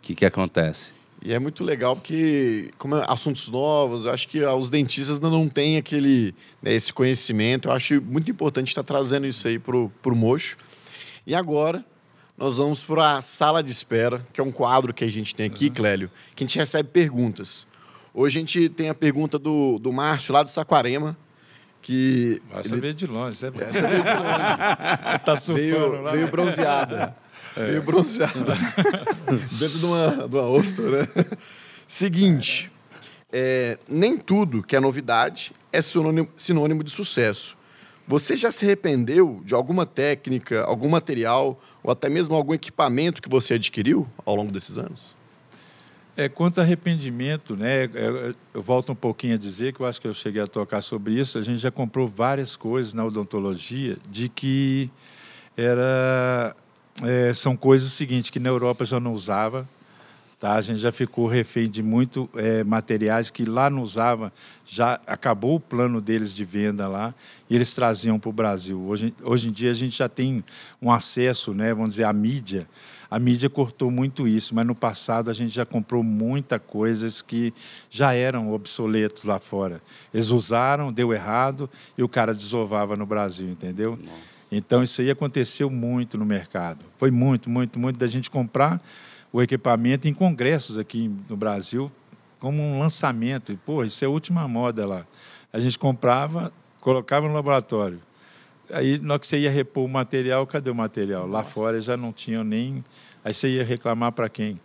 [0.00, 0.92] que, que acontece.
[1.24, 5.30] E é muito legal porque, como é assuntos novos, eu acho que os dentistas ainda
[5.30, 7.68] não têm aquele, né, esse conhecimento.
[7.68, 10.56] Eu acho muito importante estar trazendo isso aí para o Mocho.
[11.24, 11.84] E agora,
[12.36, 15.46] nós vamos para a sala de espera, que é um quadro que a gente tem
[15.46, 15.72] aqui, uhum.
[15.72, 17.64] Clélio, que a gente recebe perguntas.
[18.12, 21.16] Hoje a gente tem a pergunta do, do Márcio, lá de Saquarema,
[21.80, 22.42] que...
[22.52, 22.80] Essa ele...
[22.80, 25.18] veio de longe, é Essa veio de longe.
[25.24, 26.10] tá surfando veio, lá.
[26.10, 27.16] Veio bronzeada.
[27.56, 27.68] É.
[27.68, 28.54] Meio bronzeada.
[29.58, 31.08] Dentro de uma, de uma ostra, né?
[31.86, 32.72] Seguinte,
[33.32, 37.56] é, nem tudo que é novidade é sinônimo, sinônimo de sucesso.
[38.06, 43.28] Você já se arrependeu de alguma técnica, algum material ou até mesmo algum equipamento que
[43.28, 45.14] você adquiriu ao longo desses anos?
[46.14, 49.98] É, quanto a arrependimento, né, é, eu volto um pouquinho a dizer que eu acho
[49.98, 51.38] que eu cheguei a tocar sobre isso.
[51.38, 54.90] A gente já comprou várias coisas na odontologia de que
[55.56, 56.54] era
[57.02, 59.66] é, são coisas o seguinte que na Europa já não usava.
[60.42, 60.54] Tá?
[60.54, 64.32] A gente já ficou refém de muito é, materiais que lá não usava,
[64.66, 67.14] já acabou o plano deles de venda lá
[67.48, 68.80] e eles traziam para o Brasil.
[68.80, 70.42] Hoje, hoje em dia a gente já tem
[70.82, 72.66] um acesso, né, vamos dizer, à mídia.
[73.08, 77.54] A mídia cortou muito isso, mas no passado a gente já comprou muita coisas que
[77.88, 79.80] já eram obsoletos lá fora.
[80.12, 83.96] Eles usaram, deu errado e o cara desovava no Brasil, entendeu?
[83.96, 84.31] Nossa.
[84.54, 86.84] Então, isso aí aconteceu muito no mercado.
[86.98, 88.82] Foi muito, muito, muito da gente comprar
[89.32, 91.90] o equipamento em congressos aqui no Brasil,
[92.38, 93.50] como um lançamento.
[93.50, 95.06] E, pô, isso é a última moda lá.
[95.50, 97.98] A gente comprava, colocava no laboratório.
[98.70, 101.26] Aí, na hora que você ia repor o material, cadê o material?
[101.26, 101.54] Lá Nossa.
[101.54, 102.84] fora já não tinha nem.
[103.24, 104.56] Aí você ia reclamar para quem?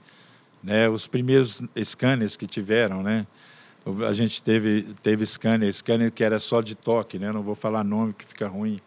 [0.62, 0.90] Né?
[0.90, 3.26] Os primeiros scanners que tiveram, né?
[4.06, 7.32] A gente teve, teve scanner, scanner que era só de toque, né?
[7.32, 8.78] Não vou falar nome que fica ruim.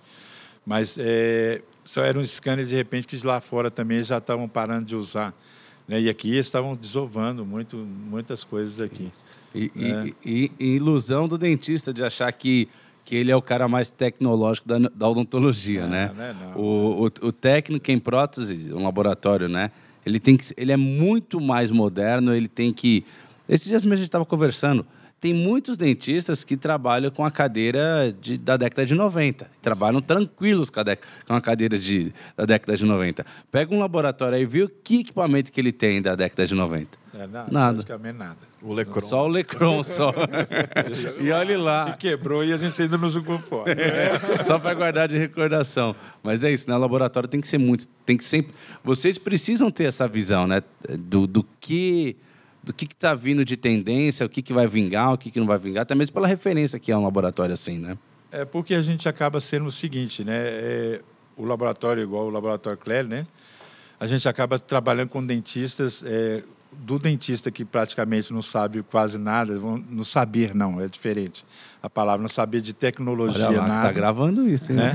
[0.70, 4.94] Mas é, só eram scanners, de repente, que lá fora também já estavam parando de
[4.94, 5.34] usar.
[5.88, 6.02] Né?
[6.02, 9.10] E aqui estavam desovando muito, muitas coisas aqui.
[9.52, 10.12] E, é.
[10.24, 12.68] e, e, ilusão do dentista de achar que,
[13.04, 16.12] que ele é o cara mais tecnológico da, da odontologia, não, né?
[16.16, 19.72] Não é não, o, o, o, técnico em prótese, um laboratório, né?
[20.06, 23.04] Ele, tem que, ele é muito mais moderno, ele tem que...
[23.48, 24.86] Esses dias mesmo a gente estava conversando
[25.20, 29.50] tem muitos dentistas que trabalham com a cadeira de, da década de 90.
[29.60, 30.84] Trabalham tranquilos com a,
[31.26, 33.26] com a cadeira de, da década de 90.
[33.52, 36.98] Pega um laboratório aí e vê que equipamento que ele tem da década de 90.
[37.12, 37.48] É, nada.
[37.50, 38.12] nada.
[38.14, 38.38] nada.
[38.62, 39.00] O Lecron.
[39.02, 40.14] Só o Lecron, só.
[41.20, 41.92] e olhe lá.
[41.92, 43.70] Se quebrou e a gente ainda não jogou fora.
[43.80, 45.94] É, só para guardar de recordação.
[46.22, 46.76] Mas é isso, né?
[46.76, 47.86] O laboratório tem que ser muito.
[48.06, 48.54] Tem que sempre.
[48.82, 50.62] Vocês precisam ter essa visão, né?
[50.98, 52.16] Do, do que
[52.62, 55.46] do que está vindo de tendência, o que, que vai vingar, o que, que não
[55.46, 57.96] vai vingar, até mesmo pela referência que é um laboratório assim, né?
[58.30, 60.36] É porque a gente acaba sendo o seguinte, né?
[60.36, 61.00] É,
[61.36, 63.26] o laboratório igual o laboratório Clélia, né?
[63.98, 66.42] A gente acaba trabalhando com dentistas é,
[66.72, 71.44] do dentista que praticamente não sabe quase nada, não saber não, é diferente.
[71.82, 73.82] A palavra não saber de tecnologia Olha lá, nada.
[73.82, 74.92] Tá gravando isso, né?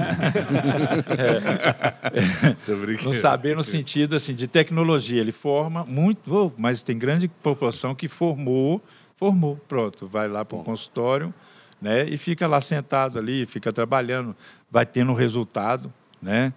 [2.13, 3.03] é.
[3.03, 8.07] não saber no sentido assim de tecnologia, ele forma muito, mas tem grande proporção que
[8.07, 8.81] formou,
[9.15, 11.33] formou, pronto, vai lá para o consultório,
[11.81, 12.05] né?
[12.05, 14.35] E fica lá sentado ali, fica trabalhando,
[14.71, 16.53] vai tendo resultado, né?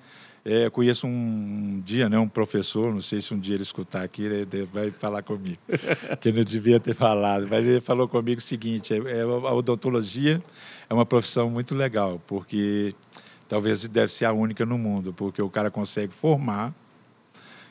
[0.51, 4.23] É, conheço um dia, né, um professor, não sei se um dia ele escutar aqui,
[4.23, 5.59] ele vai falar comigo,
[6.23, 9.53] que eu não devia ter falado, mas ele falou comigo o seguinte: é, é, a
[9.53, 10.43] odontologia
[10.89, 12.95] é uma profissão muito legal, porque
[13.47, 16.73] talvez deve ser a única no mundo, porque o cara consegue formar,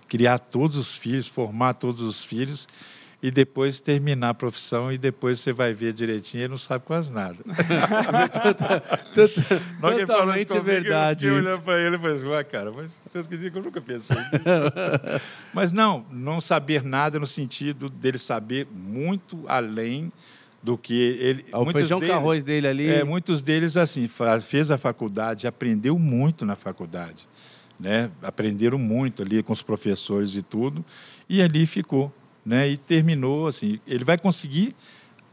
[0.08, 2.68] criar todos os filhos, formar todos os filhos
[3.22, 7.11] e depois terminar a profissão e depois você vai ver direitinho e não sabe quase
[7.11, 7.38] nada.
[9.82, 11.28] Totalmente verdade.
[11.28, 14.15] Eu olhando para ele e falei assim, cara, mas vocês acreditam que eu nunca pensei
[14.15, 14.32] nisso?
[15.51, 20.11] mas não, não saber nada no sentido dele saber muito além
[20.61, 21.45] do que ele.
[21.51, 22.88] Ah, o feijão deles, com arroz dele ali.
[22.88, 24.07] É, muitos deles, assim,
[24.41, 27.28] fez a faculdade, aprendeu muito na faculdade.
[27.80, 28.11] Né?
[28.22, 30.84] Aprenderam muito ali com os professores e tudo,
[31.30, 32.13] e ali ficou
[32.48, 32.70] né?
[32.70, 34.74] E terminou assim, ele vai conseguir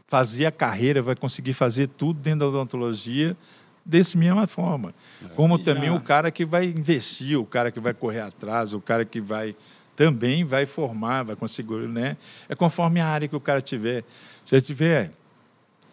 [0.05, 3.37] fazer a carreira, vai conseguir fazer tudo dentro da odontologia
[3.85, 4.93] desse mesma forma.
[5.23, 5.29] É.
[5.29, 9.05] Como também o cara que vai investir, o cara que vai correr atrás, o cara
[9.05, 9.55] que vai
[9.95, 12.17] também vai formar, vai conseguir, né?
[12.49, 14.03] É conforme a área que o cara tiver.
[14.43, 15.13] Se ele tiver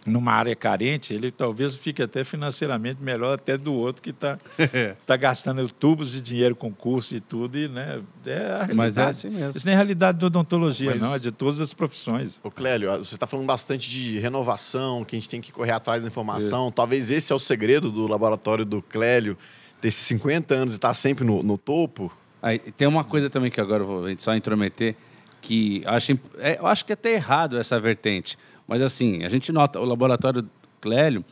[0.04, 4.36] numa área carente, ele talvez fique até financeiramente melhor até do outro que está
[5.06, 7.56] tá gastando tubos de dinheiro com curso e tudo.
[7.56, 9.56] E, né, é Mas é assim mesmo.
[9.56, 12.40] Isso nem é realidade da odontologia, Mas, não, é de todas as profissões.
[12.42, 16.02] O Clélio, você está falando bastante de renovação, que a gente tem que correr atrás
[16.02, 16.68] da informação.
[16.68, 16.70] É.
[16.70, 19.36] Talvez esse é o segredo do laboratório do Clélio,
[19.80, 22.12] desses 50 anos e estar tá sempre no, no topo.
[22.40, 24.96] Aí, tem uma coisa também que agora eu vou só intrometer,
[25.40, 28.36] que acho, é, eu acho que é até errado essa vertente
[28.66, 30.48] mas assim, a gente nota, o laboratório
[30.80, 31.24] Clélio,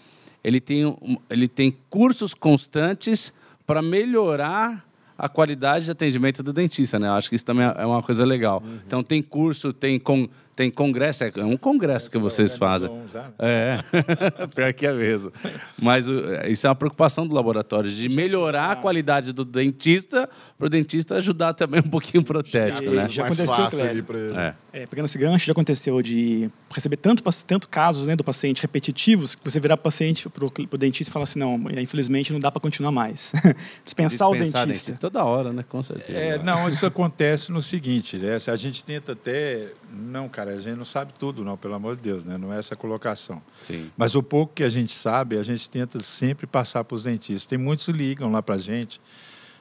[0.42, 0.96] ele tem,
[1.28, 3.32] ele tem cursos constantes
[3.66, 4.84] para melhorar
[5.16, 7.08] a qualidade de atendimento do dentista, né?
[7.08, 8.62] Eu acho que isso também é uma coisa legal.
[8.64, 8.78] Uhum.
[8.86, 10.26] Então tem curso, tem com,
[10.60, 12.90] tem congresso, é um congresso que vocês fazem.
[13.38, 13.82] É,
[14.54, 15.32] pior que é mesmo.
[15.80, 16.04] Mas
[16.50, 21.14] isso é uma preocupação do laboratório, de melhorar a qualidade do dentista, para o dentista
[21.14, 23.08] ajudar também um pouquinho o protético, né?
[23.08, 24.36] Já aconteceu, Cléber.
[24.36, 24.54] É.
[24.72, 29.34] É, pegando esse gancho, já aconteceu de receber tanto, tanto casos né, do paciente repetitivos,
[29.34, 32.60] que você virar paciente para o dentista e falar assim, não, infelizmente não dá para
[32.60, 33.32] continuar mais.
[33.32, 34.66] Dispensar, Dispensar o dentista.
[34.66, 34.96] dentista.
[35.00, 35.64] Toda hora, né?
[35.68, 36.16] Com certeza.
[36.16, 38.36] É, não, isso acontece no seguinte, né?
[38.46, 39.72] A gente tenta até...
[39.92, 42.38] Não, cara, a gente não sabe tudo, não, pelo amor de Deus, né?
[42.38, 43.42] Não é essa colocação.
[43.60, 43.90] Sim.
[43.96, 47.46] Mas o pouco que a gente sabe, a gente tenta sempre passar para os dentistas.
[47.46, 49.00] Tem muitos que ligam lá para a gente,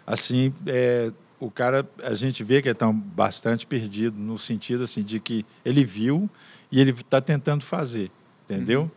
[0.05, 5.19] assim, é, o cara, a gente vê que está bastante perdido, no sentido assim, de
[5.19, 6.30] que ele viu
[6.71, 8.11] e ele está tentando fazer,
[8.45, 8.82] entendeu?
[8.82, 8.91] Uhum.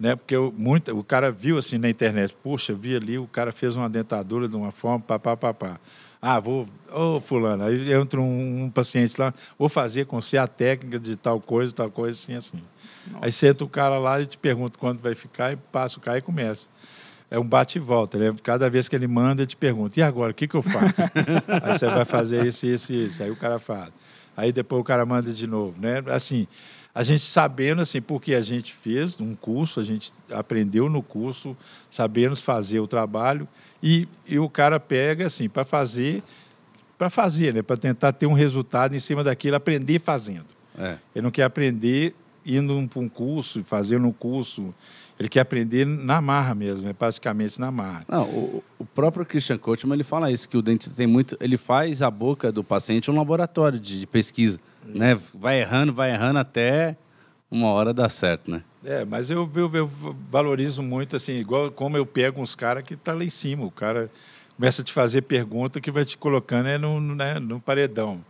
[0.00, 0.16] Né?
[0.16, 0.52] Porque eu,
[0.92, 4.56] o cara viu assim na internet, puxa, vi ali, o cara fez uma dentadura de
[4.56, 5.78] uma forma, papá, papá.
[6.26, 10.38] Ah, vou, ô oh, fulano, aí entra um, um, paciente lá, vou fazer com você
[10.38, 12.62] a técnica de tal coisa, tal coisa, assim, assim.
[13.08, 13.26] Nossa.
[13.26, 16.16] Aí senta o cara lá e te pergunta quando vai ficar e passa o cara
[16.16, 16.66] e começa.
[17.30, 18.34] É um bate e volta, né?
[18.42, 21.02] Cada vez que ele manda, ele te pergunta, e agora, o que, que eu faço?
[21.62, 23.22] aí você vai fazer isso, isso, isso.
[23.22, 23.90] Aí o cara fala.
[24.34, 26.02] Aí depois o cara manda de novo, né?
[26.06, 26.48] Assim,
[26.94, 31.56] a gente sabendo, assim, porque a gente fez um curso, a gente aprendeu no curso,
[31.90, 33.48] sabemos fazer o trabalho,
[33.82, 36.22] e, e o cara pega assim para fazer,
[36.96, 37.62] para fazer, né?
[37.62, 40.46] Para tentar ter um resultado em cima daquilo, aprender fazendo.
[40.78, 40.98] É.
[41.14, 42.14] Ele não quer aprender
[42.46, 44.72] indo para um curso, fazendo um curso.
[45.18, 48.04] Ele quer aprender na marra mesmo, é basicamente na marra.
[48.08, 51.56] Não, o, o, próprio Christian Coachman ele fala isso que o dentista tem muito, ele
[51.56, 55.18] faz a boca do paciente um laboratório de, de pesquisa, né?
[55.32, 56.96] Vai errando, vai errando até
[57.50, 58.62] uma hora dar certo, né?
[58.84, 59.90] É, mas eu, eu, eu,
[60.30, 63.64] valorizo muito, assim, igual como eu pego uns caras que tá lá em cima.
[63.64, 64.10] O cara
[64.56, 68.22] começa a te fazer pergunta que vai te colocando é no, né, no paredão.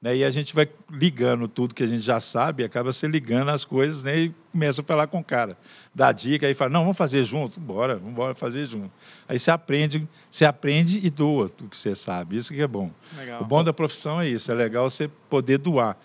[0.00, 0.16] Né?
[0.16, 3.64] E a gente vai ligando tudo que a gente já sabe, acaba se ligando as
[3.64, 4.18] coisas né?
[4.18, 5.56] e começa a falar com o cara.
[5.94, 8.90] Dá dica, aí fala, não, vamos fazer junto, bora, vamos embora fazer junto.
[9.28, 12.36] Aí você aprende, você aprende e doa o que você sabe.
[12.36, 12.90] Isso que é bom.
[13.16, 13.42] Legal.
[13.42, 15.96] O bom da profissão é isso, é legal você poder doar.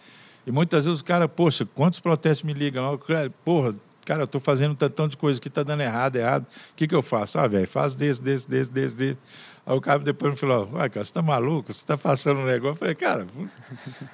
[0.46, 3.00] E muitas vezes o cara, poxa, quantos protestos me ligam?
[3.46, 3.76] Porra,
[4.06, 6.44] cara, eu estou fazendo um tantão de coisa que está dando errado, errado.
[6.44, 7.38] O que, que eu faço?
[7.38, 9.18] Ah, velho, faz desse, desse, desse, desse, desse.
[9.66, 11.74] Aí o cara depois me falou, uai, cara, você está maluco?
[11.74, 12.72] Você está passando um negócio?
[12.72, 13.26] Eu falei, cara,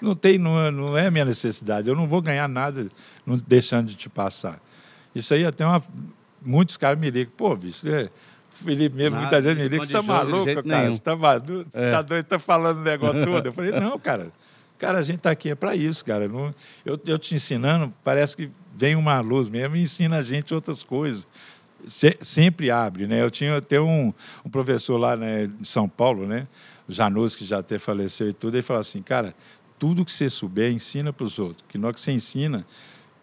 [0.01, 1.87] não tem, não, é, não é minha necessidade.
[1.87, 2.87] Eu não vou ganhar nada
[3.25, 4.59] não, deixando de te passar.
[5.15, 5.81] Isso aí até uma...
[6.41, 8.09] Muitos caras me ligam, pô, bicho, é...
[8.51, 10.89] Felipe mesmo, muitas vezes me liga, você está maluco, cara?
[10.89, 11.45] Você está maluco?
[11.45, 12.03] Você está é.
[12.03, 13.45] doido, está falando o negócio todo?
[13.45, 14.31] Eu falei, não, cara.
[14.79, 16.27] Cara, a gente está aqui é para isso, cara.
[16.27, 16.53] Não,
[16.85, 20.83] eu, eu te ensinando, parece que vem uma luz mesmo e ensina a gente outras
[20.83, 21.27] coisas.
[21.85, 23.21] Se, sempre abre, né?
[23.21, 24.13] Eu tinha até um,
[24.43, 26.47] um professor lá né, em São Paulo, né?
[26.87, 29.35] O Janus, que já até faleceu e tudo, ele falou assim, cara,
[29.77, 31.63] tudo que você souber, ensina para os outros.
[31.67, 32.65] Que na hora que você ensina,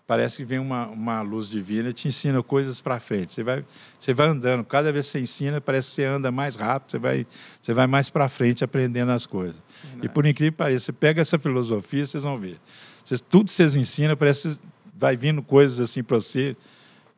[0.06, 3.32] parece que vem uma, uma luz divina e te ensina coisas para frente.
[3.32, 3.64] Você vai,
[3.98, 6.98] você vai andando, cada vez que você ensina, parece que você anda mais rápido, você
[6.98, 7.26] vai,
[7.60, 9.62] você vai mais para frente aprendendo as coisas.
[10.02, 12.58] E por incrível que pareça, você pega essa filosofia, vocês vão ver.
[13.04, 16.56] Vocês, tudo que vocês ensinam, parece que vai vindo coisas assim para você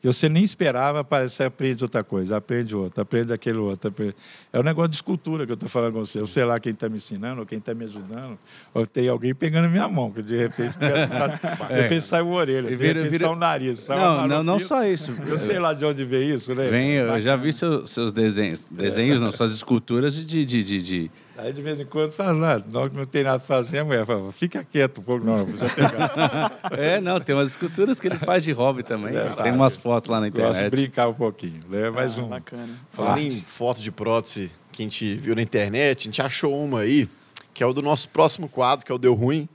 [0.01, 3.89] que você nem esperava, parece que aprende outra coisa, aprende outra, aprende aquele outro.
[3.89, 4.15] Aprende...
[4.53, 6.21] É um negócio de escultura que eu estou falando com você.
[6.21, 8.39] Eu sei lá quem está me ensinando, ou quem está me ajudando,
[8.75, 11.67] ou tem alguém pegando minha mão, que de repente, a...
[11.67, 13.27] de repente sai uma orelha, de repente vira...
[13.27, 13.79] sai o nariz.
[13.81, 15.17] Sai não, não, não só isso.
[15.27, 16.69] Eu sei lá de onde veio isso, né?
[16.69, 21.11] Vem, eu já vi seus, seus desenhos, desenhos não, suas esculturas de, de, de, de
[21.39, 24.07] Aí de vez em quando faz lá, não, não tem nada a fazer, a mulher
[24.07, 26.61] fala, fica quieto, fogo não, já pegar.
[26.73, 29.15] é, não, tem umas esculturas que ele faz de hobby também.
[29.15, 30.55] É, tem umas fotos lá na internet.
[30.55, 31.91] Gosto de brincar um pouquinho, né?
[31.91, 32.29] Mais ah, um.
[32.29, 32.69] Bacana.
[32.91, 36.81] Falando em foto de prótese que a gente viu na internet, a gente achou uma
[36.81, 37.09] aí,
[37.53, 39.49] que é o do nosso próximo quadro, que é o Deu Ruim.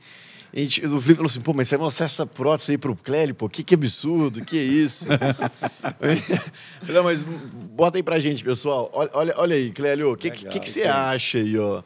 [0.54, 2.94] A gente, o Felipe falou assim, pô, mas você vai mostrar essa prótese aí pro
[2.94, 5.06] Clélio, pô, que, que absurdo, que é isso?
[6.86, 8.90] falei, mas bota aí pra gente, pessoal.
[8.94, 11.82] Olha, olha, olha aí, Clélio, o que, que, que, você acha aí, ó?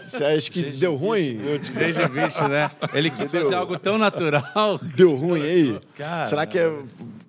[0.00, 1.40] Você acha que deu ruim?
[1.62, 2.70] Gengiviche, né?
[2.94, 3.42] Ele quis Entendeu?
[3.42, 4.78] fazer algo tão natural.
[4.94, 5.80] Deu ruim aí?
[5.96, 6.72] Cara, Será que é...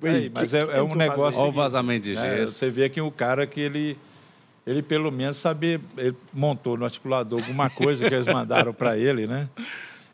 [0.03, 1.41] Ei, mas é, é um negócio...
[1.41, 2.37] Olha o vazamento de né?
[2.37, 2.53] gesso.
[2.53, 3.97] Você vê que o cara que ele...
[4.65, 5.81] Ele, pelo menos, sabia...
[5.97, 9.49] Ele montou no articulador alguma coisa que eles mandaram para ele, né?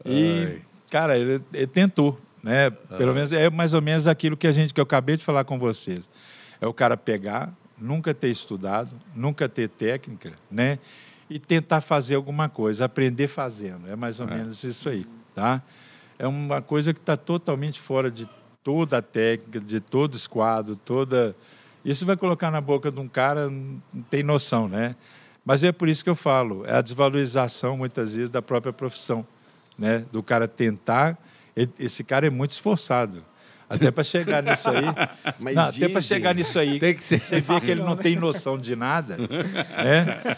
[0.05, 0.61] E, Ai.
[0.89, 2.69] cara, ele, ele tentou, né?
[2.69, 3.15] Pelo Ai.
[3.15, 5.57] menos é mais ou menos aquilo que a gente que eu acabei de falar com
[5.59, 6.09] vocês.
[6.61, 10.79] É o cara pegar, nunca ter estudado, nunca ter técnica, né?
[11.29, 13.89] E tentar fazer alguma coisa, aprender fazendo.
[13.89, 14.35] É mais ou é.
[14.35, 15.61] menos isso aí, tá?
[16.17, 18.27] É uma coisa que está totalmente fora de
[18.63, 21.35] toda a técnica, de todo esquadro, toda.
[21.85, 24.95] Isso vai colocar na boca de um cara, não tem noção, né?
[25.45, 29.25] Mas é por isso que eu falo, é a desvalorização, muitas vezes, da própria profissão,
[29.80, 30.05] né?
[30.11, 31.17] Do cara tentar.
[31.80, 33.23] Esse cara é muito esforçado.
[33.70, 34.86] Até para chegar nisso aí.
[35.39, 36.80] Mas não, até para chegar nisso aí.
[36.80, 37.22] Tem que ser.
[37.22, 39.15] Você vê que ele não tem noção de nada.
[39.17, 40.38] Né?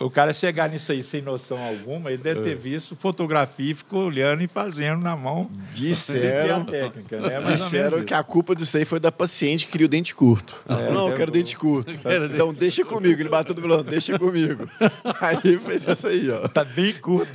[0.00, 2.54] O cara chegar nisso aí sem noção alguma, ele deve ter é.
[2.54, 5.50] visto fotografia e ficou olhando e fazendo na mão.
[5.72, 7.40] Disseram, técnica, né?
[7.40, 10.56] disseram que a culpa disso aí foi da paciente que queria o dente curto.
[10.68, 11.94] É, não, eu quero dente curto.
[12.36, 13.20] Então deixa comigo.
[13.20, 14.66] Ele bateu do vilão, deixa comigo.
[15.20, 16.48] Aí fez essa aí, ó.
[16.48, 17.32] Tá bem curto.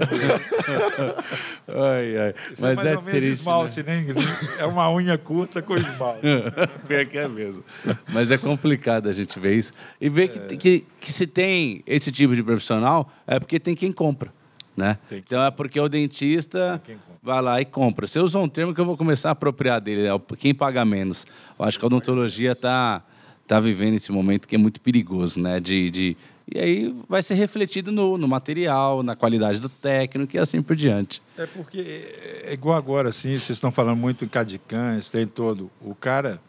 [1.67, 2.35] ai, ai.
[2.51, 4.01] Isso é Mas é mais é ou menos triste, esmalte, né?
[4.01, 4.13] né?
[4.59, 6.21] É uma unha curta com esmalte.
[6.87, 7.63] Vem aqui é mesmo.
[8.11, 9.71] Mas é complicado a gente ver isso.
[9.99, 13.75] E ver que, que, que se tem esse tipo de de profissional é porque tem
[13.75, 14.33] quem compra.
[14.75, 14.97] Né?
[15.11, 16.81] Então é porque o dentista
[17.21, 18.07] vai lá e compra.
[18.07, 21.25] Você usou um termo que eu vou começar a apropriar dele, é quem paga menos.
[21.57, 23.03] Eu acho que a odontologia está
[23.45, 25.59] tá vivendo esse momento que é muito perigoso, né?
[25.59, 26.17] De, de...
[26.53, 30.75] E aí vai ser refletido no, no material, na qualidade do técnico e assim por
[30.75, 31.21] diante.
[31.37, 35.71] É porque é igual agora, assim, vocês estão falando muito em cadicãs, tem todo.
[35.79, 36.41] O cara,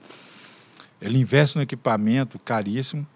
[1.01, 3.07] ele investe no equipamento caríssimo,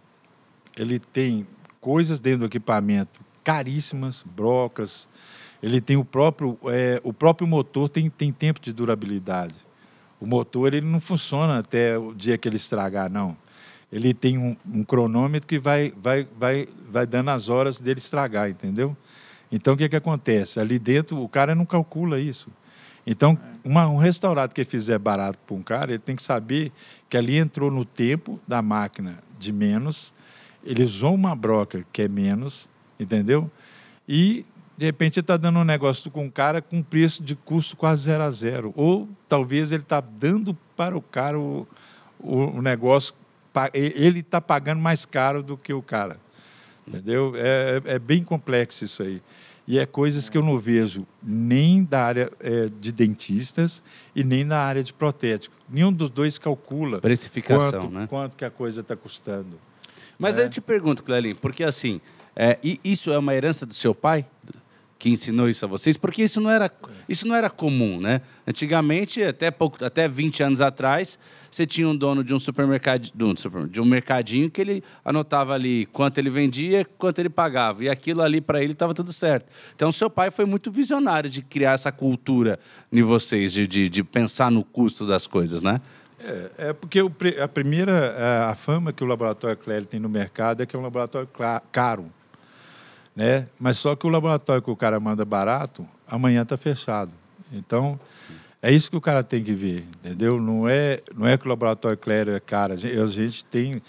[0.76, 1.44] ele tem
[1.80, 5.08] coisas dentro do equipamento caríssimas, brocas.
[5.60, 9.54] Ele tem o próprio, é, o próprio motor tem, tem tempo de durabilidade.
[10.20, 13.36] O motor ele não funciona até o dia que ele estragar, não.
[13.96, 18.50] Ele tem um, um cronômetro que vai, vai, vai, vai dando as horas dele estragar,
[18.50, 18.96] entendeu?
[19.50, 20.60] Então o que, que acontece?
[20.60, 22.48] Ali dentro o cara não calcula isso.
[23.06, 26.72] Então, uma, um restaurante que fizer barato para um cara, ele tem que saber
[27.08, 30.12] que ali entrou no tempo da máquina de menos
[30.66, 32.68] ele usou uma broca que é menos,
[32.98, 33.48] entendeu?
[34.08, 34.44] E,
[34.76, 38.24] de repente, está dando um negócio com um cara com preço de custo quase zero
[38.24, 38.74] a zero.
[38.76, 41.66] Ou talvez ele está dando para o cara o,
[42.18, 43.14] o, o negócio,
[43.72, 46.18] ele está pagando mais caro do que o cara.
[46.86, 47.32] Entendeu?
[47.36, 49.20] É, é, bem complexo isso aí.
[49.66, 53.82] E é coisas que eu não vejo nem da área é, de dentistas
[54.14, 55.56] e nem da área de protético.
[55.68, 58.06] Nenhum dos dois calcula Precificação, quanto, né?
[58.08, 59.58] quanto que a coisa está custando.
[60.16, 60.44] Mas é.
[60.44, 62.00] eu te pergunto, Clelinho, porque assim,
[62.36, 64.24] é, isso é uma herança do seu pai?
[64.98, 66.70] Que ensinou isso a vocês, porque isso não era,
[67.08, 68.22] isso não era comum, né?
[68.46, 71.18] Antigamente, até pouco, até 20 anos atrás,
[71.50, 73.10] você tinha um dono de um supermercado,
[73.68, 78.22] de um mercadinho que ele anotava ali quanto ele vendia, quanto ele pagava, e aquilo
[78.22, 79.46] ali para ele estava tudo certo.
[79.74, 82.58] Então, seu pai foi muito visionário de criar essa cultura
[82.90, 85.80] em vocês, de, de, de pensar no custo das coisas, né?
[86.18, 87.00] É, é porque
[87.40, 90.78] a primeira a, a fama que o laboratório Clério tem no mercado é que é
[90.78, 91.28] um laboratório
[91.70, 92.06] caro,
[93.16, 93.46] né?
[93.58, 97.10] Mas só que o laboratório que o cara manda barato, amanhã está fechado.
[97.50, 97.98] Então
[98.60, 100.40] é isso que o cara tem que ver, entendeu?
[100.40, 102.74] Não é não é que o laboratório Clério é caro.
[102.74, 103.82] A gente, a gente tem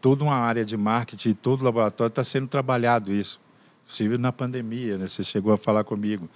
[0.00, 3.40] toda uma área de marketing, todo o laboratório está sendo trabalhado isso.
[3.84, 5.06] Inclusive na pandemia, né?
[5.06, 6.28] Você chegou a falar comigo.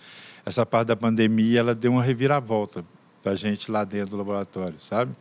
[0.44, 2.82] Essa parte da pandemia, ela deu uma reviravolta
[3.22, 5.12] para a gente lá dentro do laboratório, sabe?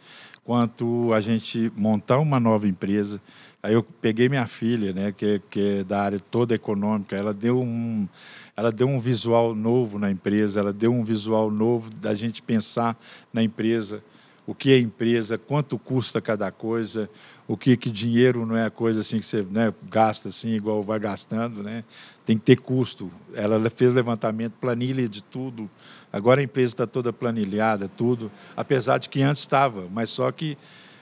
[0.43, 3.19] Quanto a gente montar uma nova empresa.
[3.67, 7.59] Aí eu peguei minha filha, né, que, que é da área toda econômica, ela deu
[7.59, 8.07] um,
[8.55, 12.97] ela deu um visual novo na empresa, ela deu um visual novo da gente pensar
[13.33, 14.01] na empresa,
[14.45, 17.09] o que é empresa, quanto custa cada coisa,
[17.45, 20.81] o que, que dinheiro não é a coisa assim que você né, gasta assim igual
[20.81, 21.83] vai gastando, né?
[22.25, 23.11] Tem que ter custo.
[23.33, 25.69] Ela fez levantamento, planilha de tudo,
[26.11, 30.57] Agora a empresa está toda planilhada, tudo, apesar de que antes estava, mas só que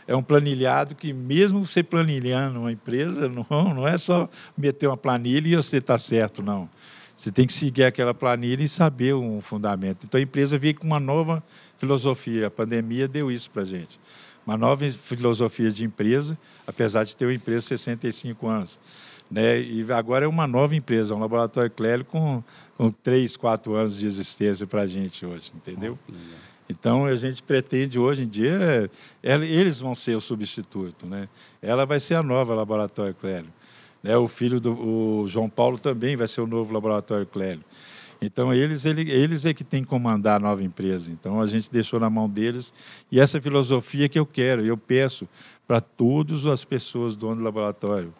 [0.07, 4.97] é um planilhado que, mesmo você planilhando uma empresa, não, não é só meter uma
[4.97, 6.69] planilha e você está certo, não.
[7.15, 10.05] Você tem que seguir aquela planilha e saber um fundamento.
[10.05, 11.41] Então a empresa veio com uma nova
[11.77, 12.47] filosofia.
[12.47, 13.99] A pandemia deu isso para a gente.
[14.45, 16.37] Uma nova filosofia de empresa,
[16.67, 18.79] apesar de ter uma empresa de 65 anos.
[19.31, 19.59] Né?
[19.59, 22.43] E agora é uma nova empresa, um laboratório Clélio com,
[22.77, 25.97] com três, quatro anos de existência para a gente hoje, entendeu?
[26.07, 26.13] Oh,
[26.69, 28.89] então a gente pretende hoje em dia,
[29.21, 31.29] é, eles vão ser o substituto, né?
[31.61, 33.53] Ela vai ser a nova laboratório Clélio.
[34.01, 34.17] Né?
[34.17, 37.63] O filho do o João Paulo também vai ser o novo laboratório Clélio.
[38.21, 41.11] Então, eles, ele, eles é que têm que comandar a nova empresa.
[41.11, 42.73] Então, a gente deixou na mão deles.
[43.11, 45.27] E essa filosofia que eu quero, eu peço
[45.67, 48.13] para todas as pessoas do do laboratório,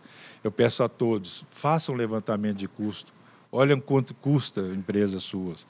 [0.44, 3.14] eu peço a todos, façam levantamento de custo.
[3.52, 5.66] Olhem quanto custa empresas suas.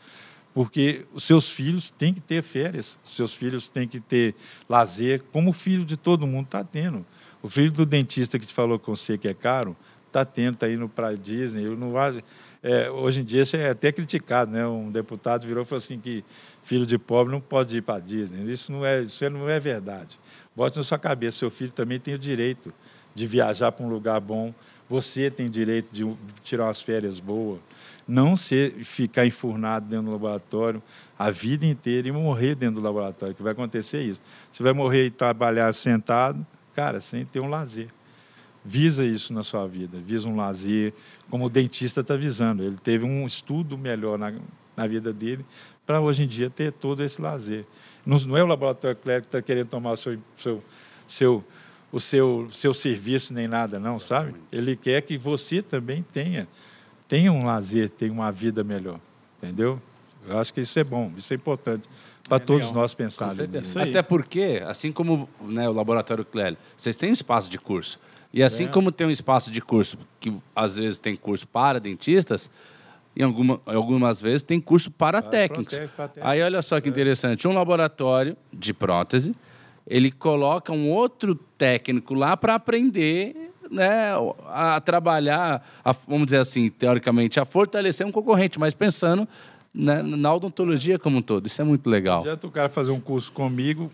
[0.55, 4.33] Porque os seus filhos têm que ter férias, os seus filhos têm que ter
[4.69, 7.05] lazer, como o filho de todo mundo está tendo.
[7.43, 9.75] O filho do dentista que te falou com você que é caro,
[10.07, 11.65] está tendo, está indo para a Disney.
[11.65, 11.91] Eu não
[12.63, 14.65] é, hoje em dia isso é até criticado, né?
[14.65, 16.23] Um deputado virou e falou assim que
[16.63, 18.49] filho de pobre não pode ir para a Disney.
[18.49, 20.17] Isso não é, isso não é verdade.
[20.55, 22.73] Bote na sua cabeça, seu filho também tem o direito
[23.13, 24.53] de viajar para um lugar bom.
[24.87, 26.09] Você tem direito de
[26.43, 27.59] tirar umas férias boas.
[28.07, 30.81] Não ser, ficar enfurnado dentro do laboratório
[31.17, 34.21] a vida inteira e morrer dentro do laboratório, que vai acontecer isso.
[34.51, 37.87] Você vai morrer e trabalhar sentado, cara, sem ter um lazer.
[38.63, 40.93] Visa isso na sua vida, visa um lazer,
[41.29, 42.63] como o dentista está visando.
[42.63, 44.33] Ele teve um estudo melhor na,
[44.75, 45.45] na vida dele
[45.85, 47.65] para hoje em dia ter todo esse lazer.
[48.05, 50.63] Não, não é o laboratório clínico que está querendo tomar o seu, seu,
[51.07, 51.43] seu,
[51.91, 54.33] o seu, seu serviço nem nada, não, sabe?
[54.51, 56.47] Ele quer que você também tenha,
[57.07, 58.99] tenha um lazer, tenha uma vida melhor,
[59.41, 59.81] entendeu?
[60.27, 61.87] Eu acho que isso é bom, isso é importante
[62.27, 63.37] para é todos nós pensarmos.
[63.77, 67.99] Até porque, assim como né, o Laboratório Clélio, vocês têm espaço de curso.
[68.33, 68.67] E assim é.
[68.67, 72.49] como tem um espaço de curso que às vezes tem curso para dentistas,
[73.15, 75.79] em alguma, algumas vezes tem curso para, para técnicos.
[75.95, 76.91] Para Aí olha só que é.
[76.91, 79.33] interessante, um laboratório de prótese,
[79.87, 84.11] ele coloca um outro técnico lá para aprender né,
[84.47, 89.27] a trabalhar, a, vamos dizer assim, teoricamente, a fortalecer um concorrente, mas pensando
[89.73, 91.47] né, na odontologia como um todo.
[91.47, 92.17] Isso é muito legal.
[92.17, 93.91] Não adianta o cara fazer um curso comigo,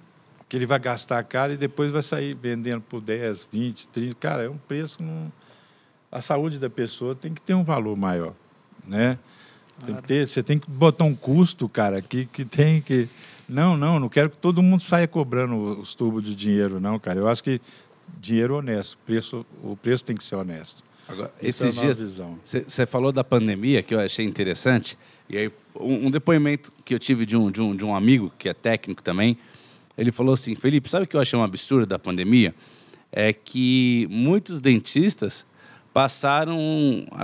[0.48, 4.16] que ele vai gastar caro e depois vai sair vendendo por 10, 20, 30.
[4.16, 5.02] Cara, é um preço.
[5.02, 5.32] Num...
[6.12, 8.34] A saúde da pessoa tem que ter um valor maior.
[8.86, 9.18] Né?
[9.86, 13.08] Tem que ter, você tem que botar um custo, cara, que, que tem que.
[13.48, 17.20] Não, não, não quero que todo mundo saia cobrando os tubos de dinheiro, não, cara.
[17.20, 17.60] Eu acho que
[18.20, 20.84] dinheiro honesto, preço, o preço tem que ser honesto.
[21.08, 24.98] Agora, esses é dias, você falou da pandemia, que eu achei interessante,
[25.30, 28.32] e aí um, um, depoimento que eu tive de um, de, um, de um amigo,
[28.38, 29.38] que é técnico também,
[29.98, 32.56] ele falou assim: Felipe, sabe o que eu achei um absurdo da pandemia?
[33.12, 35.46] É que muitos dentistas
[35.94, 36.58] passaram
[37.12, 37.24] a,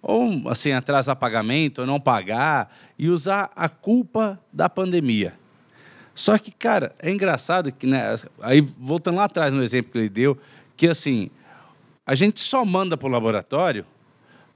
[0.00, 5.34] ou assim atrasar pagamento, ou não pagar e usar a culpa da pandemia.
[6.16, 10.08] Só que, cara, é engraçado que, né, aí voltando lá atrás no exemplo que ele
[10.08, 10.36] deu,
[10.74, 11.28] que assim,
[12.06, 13.84] a gente só manda para o laboratório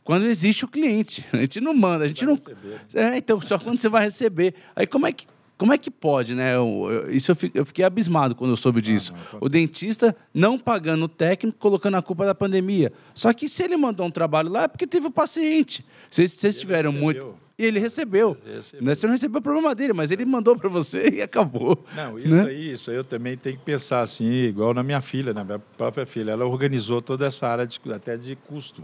[0.03, 1.25] quando existe o cliente.
[1.31, 2.35] A gente não manda, a gente não.
[2.35, 2.81] Receber.
[2.95, 4.55] É, então, só quando você vai receber.
[4.75, 5.27] Aí como é que
[5.59, 6.57] como é que pode, né?
[6.57, 9.13] Eu, eu, isso eu fiquei, eu fiquei, abismado quando eu soube disso.
[9.15, 12.91] Ah, não, o dentista não pagando o técnico, colocando a culpa da pandemia.
[13.15, 15.85] Só que se ele mandou um trabalho lá, é porque teve o paciente.
[16.11, 17.35] Se vocês tiveram muito.
[17.61, 18.35] E ele recebeu.
[18.43, 18.87] recebeu.
[18.87, 18.95] Né?
[18.95, 21.85] Você não recebeu o problema dele, mas ele mandou para você e acabou.
[21.95, 22.45] Não, isso né?
[22.45, 25.59] aí, isso aí eu também tenho que pensar assim, igual na minha filha, na minha
[25.59, 26.31] própria filha.
[26.31, 28.83] Ela organizou toda essa área de, até de custo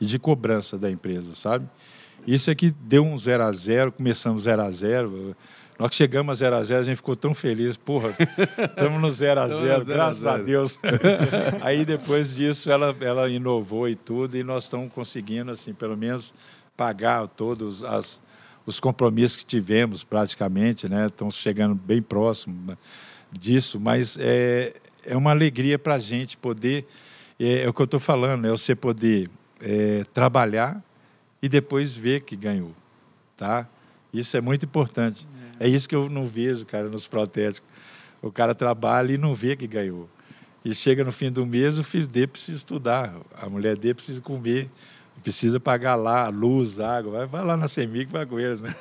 [0.00, 1.68] e de cobrança da empresa, sabe?
[2.26, 5.36] Isso é que deu um zero a zero, começamos zero a zero
[5.78, 7.76] nós que chegamos a 0 a 0 a gente ficou tão feliz.
[7.76, 10.80] Porra, estamos no 0 a 0 graças a, a Deus.
[11.60, 16.32] Aí depois disso ela, ela inovou e tudo, e nós estamos conseguindo, assim, pelo menos
[16.76, 18.22] pagar todos as,
[18.66, 21.06] os compromissos que tivemos praticamente, né?
[21.06, 22.76] Estão chegando bem próximo
[23.32, 24.74] disso, mas é,
[25.04, 26.86] é uma alegria para a gente poder,
[27.38, 30.82] é, é, o que eu estou falando, é você poder é, trabalhar
[31.40, 32.74] e depois ver que ganhou,
[33.36, 33.66] tá?
[34.12, 35.26] Isso é muito importante.
[35.58, 37.68] É isso que eu não vejo, cara, nos protéticos.
[38.20, 40.08] O cara trabalha e não vê que ganhou.
[40.64, 44.20] E chega no fim do mês, o filho dele precisa estudar, a mulher dele precisa
[44.20, 44.68] comer,
[45.22, 47.12] precisa pagar lá luz, água.
[47.12, 48.74] Vai, vai lá na Semig vai com eles, né?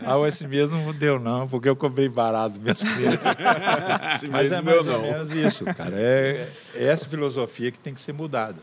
[0.00, 4.24] ah, esse mês não deu, não, porque eu comprei barato minhas crianças.
[4.30, 5.02] Mas é mais deu, ou não.
[5.02, 5.96] menos isso, cara.
[5.96, 8.58] É, é essa filosofia que tem que ser mudada.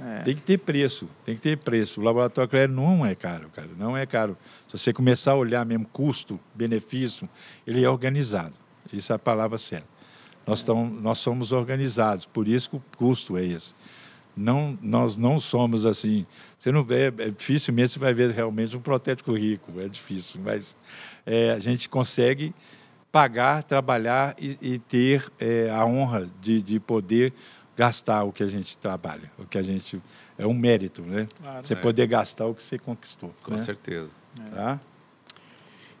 [0.00, 0.18] É.
[0.22, 2.00] Tem que ter preço, tem que ter preço.
[2.00, 4.36] O laboratório Clério não é caro, cara, não é caro.
[4.68, 7.28] Se você começar a olhar mesmo custo, benefício,
[7.66, 8.54] ele é organizado.
[8.92, 9.86] Isso é a palavra certa.
[10.46, 13.74] Nós, tão, nós somos organizados, por isso que o custo é esse.
[14.36, 16.26] Não, nós não somos assim.
[16.58, 20.76] Você não vê, é, dificilmente você vai ver realmente um protético rico, é difícil, mas
[21.26, 22.54] é, a gente consegue
[23.10, 27.32] pagar, trabalhar e, e ter é, a honra de, de poder
[27.76, 30.02] gastar o que a gente trabalha, o que a gente
[30.38, 31.26] é um mérito, né?
[31.40, 31.76] Claro, você é.
[31.76, 33.34] poder gastar o que você conquistou.
[33.42, 33.58] Com né?
[33.58, 34.10] certeza.
[34.54, 34.80] Tá?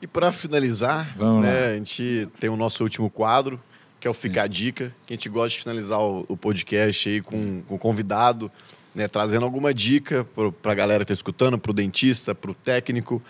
[0.00, 3.60] E para finalizar, né, a gente tem o nosso último quadro,
[4.02, 7.08] que é o Fica a Dica, que a gente gosta de finalizar o, o podcast
[7.08, 8.50] aí com, com o convidado,
[8.92, 10.26] né, trazendo alguma dica
[10.60, 13.22] para a galera que está escutando, para o dentista, para o técnico,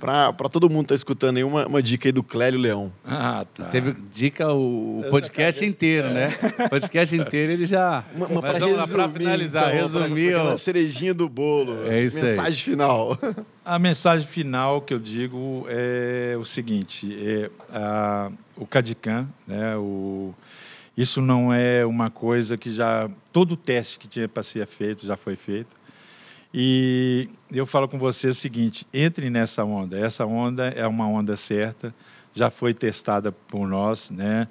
[0.00, 2.92] para todo mundo que está escutando aí, uma, uma dica aí do Clélio Leão.
[3.04, 3.66] Ah, tá.
[3.66, 6.36] Teve dica o, o podcast inteiro, né?
[6.66, 8.04] O podcast inteiro ele já.
[8.12, 10.34] Uma, uma Mas vamos lá para finalizar, então, resumir.
[10.34, 11.86] a cerejinha do bolo.
[11.88, 12.56] É isso mensagem aí.
[12.56, 13.16] final.
[13.64, 19.76] A mensagem final que eu digo é o seguinte: é a, o CADICAM, né?
[19.76, 20.34] O,
[20.96, 23.10] isso não é uma coisa que já.
[23.32, 25.76] Todo o teste que tinha para ser feito já foi feito.
[26.52, 29.98] E eu falo com você o seguinte: entre nessa onda.
[29.98, 31.94] Essa onda é uma onda certa,
[32.32, 34.48] já foi testada por nós, né?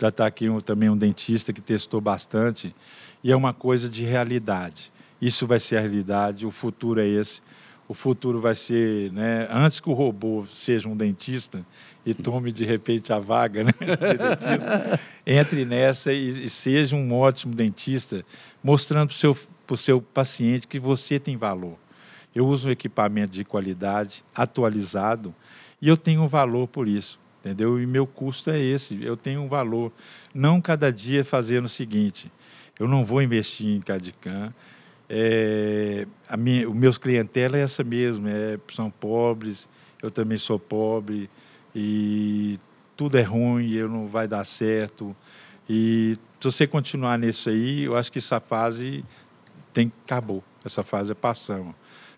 [0.00, 2.74] Já está aqui um, também um dentista que testou bastante,
[3.22, 4.90] e é uma coisa de realidade.
[5.20, 7.40] Isso vai ser a realidade, o futuro é esse.
[7.86, 11.64] O futuro vai ser, né, antes que o robô seja um dentista,
[12.04, 17.12] e tome de repente a vaga né, de dentista, entre nessa e, e seja um
[17.14, 18.24] ótimo dentista,
[18.62, 19.36] mostrando para o seu,
[19.76, 21.76] seu paciente que você tem valor.
[22.34, 25.34] Eu uso um equipamento de qualidade, atualizado,
[25.80, 27.80] e eu tenho um valor por isso, entendeu?
[27.80, 29.92] E meu custo é esse, eu tenho um valor.
[30.34, 32.32] Não cada dia fazendo o seguinte,
[32.78, 34.52] eu não vou investir em Cadicam,
[35.14, 39.68] é, a minha, o meus clientela é essa mesmo, é, são pobres,
[40.02, 41.28] eu também sou pobre,
[41.74, 42.58] e
[42.96, 45.14] tudo é ruim, eu não vai dar certo.
[45.68, 49.04] E se você continuar nisso aí, eu acho que essa fase
[49.72, 50.42] tem acabou.
[50.64, 51.74] Essa fase é passamos.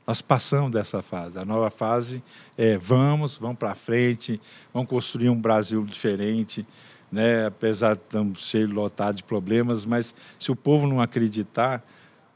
[0.06, 1.38] Nós passamos dessa fase.
[1.38, 2.22] A nova fase
[2.58, 4.40] é vamos, vamos para frente,
[4.72, 6.66] vamos construir um Brasil diferente,
[7.10, 7.46] né?
[7.46, 11.82] Apesar de estamos cheios lotados de problemas, mas se o povo não acreditar,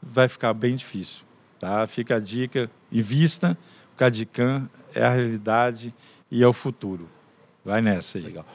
[0.01, 1.23] vai ficar bem difícil,
[1.59, 1.85] tá?
[1.85, 3.57] Fica a dica, invista,
[3.93, 5.93] o Cadicam é a realidade
[6.31, 7.07] e é o futuro.
[7.63, 8.23] Vai nessa aí.
[8.23, 8.45] Legal.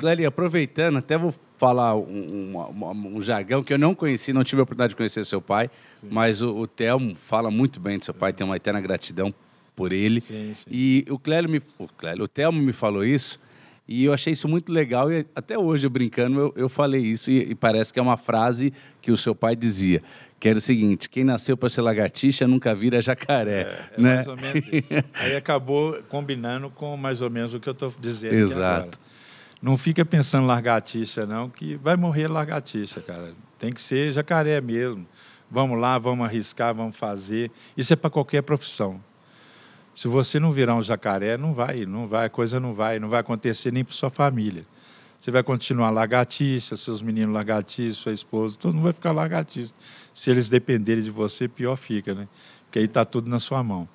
[0.00, 4.60] Clélia, aproveitando, até vou falar um, um, um, jargão que eu não conheci, não tive
[4.60, 5.70] a oportunidade de conhecer seu pai,
[6.00, 6.08] sim.
[6.10, 9.32] mas o, o Telmo fala muito bem do seu pai, tem uma eterna gratidão
[9.74, 10.20] por ele.
[10.20, 10.64] Sim, sim.
[10.70, 13.40] E o Clélio me, o, Clélio, o Telmo me falou isso,
[13.88, 17.30] e eu achei isso muito legal, e até hoje, eu brincando, eu, eu falei isso,
[17.30, 20.02] e, e parece que é uma frase que o seu pai dizia
[20.42, 23.60] que era o seguinte: quem nasceu para ser lagartixa nunca vira jacaré.
[23.60, 24.14] É, é né?
[24.16, 24.88] mais ou menos isso.
[25.14, 28.34] Aí acabou combinando com mais ou menos o que eu estou dizendo.
[28.34, 28.98] Exato.
[29.62, 33.34] Não fica pensando lagartixa, não, que vai morrer lagartixa, cara.
[33.56, 35.06] Tem que ser jacaré mesmo.
[35.48, 37.48] Vamos lá, vamos arriscar, vamos fazer.
[37.76, 39.00] Isso é para qualquer profissão.
[39.94, 43.08] Se você não virar um jacaré, não vai, não vai, a coisa não vai, não
[43.08, 44.64] vai acontecer nem para sua família.
[45.20, 49.72] Você vai continuar lagartixa, seus meninos lagartixa, sua esposa, todo mundo vai ficar lagartixa.
[50.14, 52.28] Se eles dependerem de você, pior fica, né?
[52.64, 53.88] Porque aí está tudo na sua mão.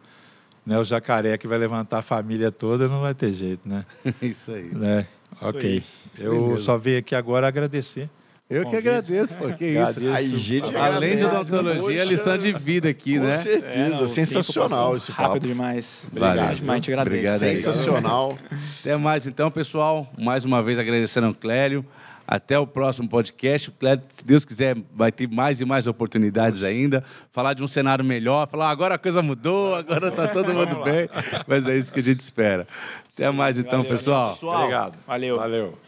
[0.65, 0.77] Né?
[0.77, 3.85] O jacaré que vai levantar a família toda não vai ter jeito, né?
[4.21, 4.69] Isso aí.
[4.73, 5.07] Né?
[5.33, 5.69] Isso ok.
[5.69, 5.83] Aí.
[6.23, 6.63] Eu Beleza.
[6.63, 8.09] só venho aqui agora agradecer
[8.49, 10.37] eu que agradeço, porque isso.
[10.37, 13.35] gente Além de odontologia, é lição de vida aqui, Com né?
[13.35, 15.21] Com certeza, é, não, sensacional esse papo.
[15.21, 16.07] Rápido demais.
[16.09, 16.55] Obrigado Valeu.
[16.55, 17.15] demais, te agradeço.
[17.15, 18.39] Obrigado Sensacional.
[18.79, 20.09] Até mais então, pessoal.
[20.17, 21.85] Mais uma vez agradecendo ao Clélio.
[22.27, 23.73] Até o próximo podcast.
[24.09, 27.03] Se Deus quiser, vai ter mais e mais oportunidades ainda.
[27.31, 31.09] Falar de um cenário melhor, falar agora a coisa mudou, agora está todo mundo bem.
[31.47, 32.67] Mas é isso que a gente espera.
[33.13, 34.33] Até mais então, Valeu, pessoal.
[34.33, 34.57] pessoal.
[34.57, 34.97] Obrigado.
[35.07, 35.37] Valeu.
[35.37, 35.86] Valeu.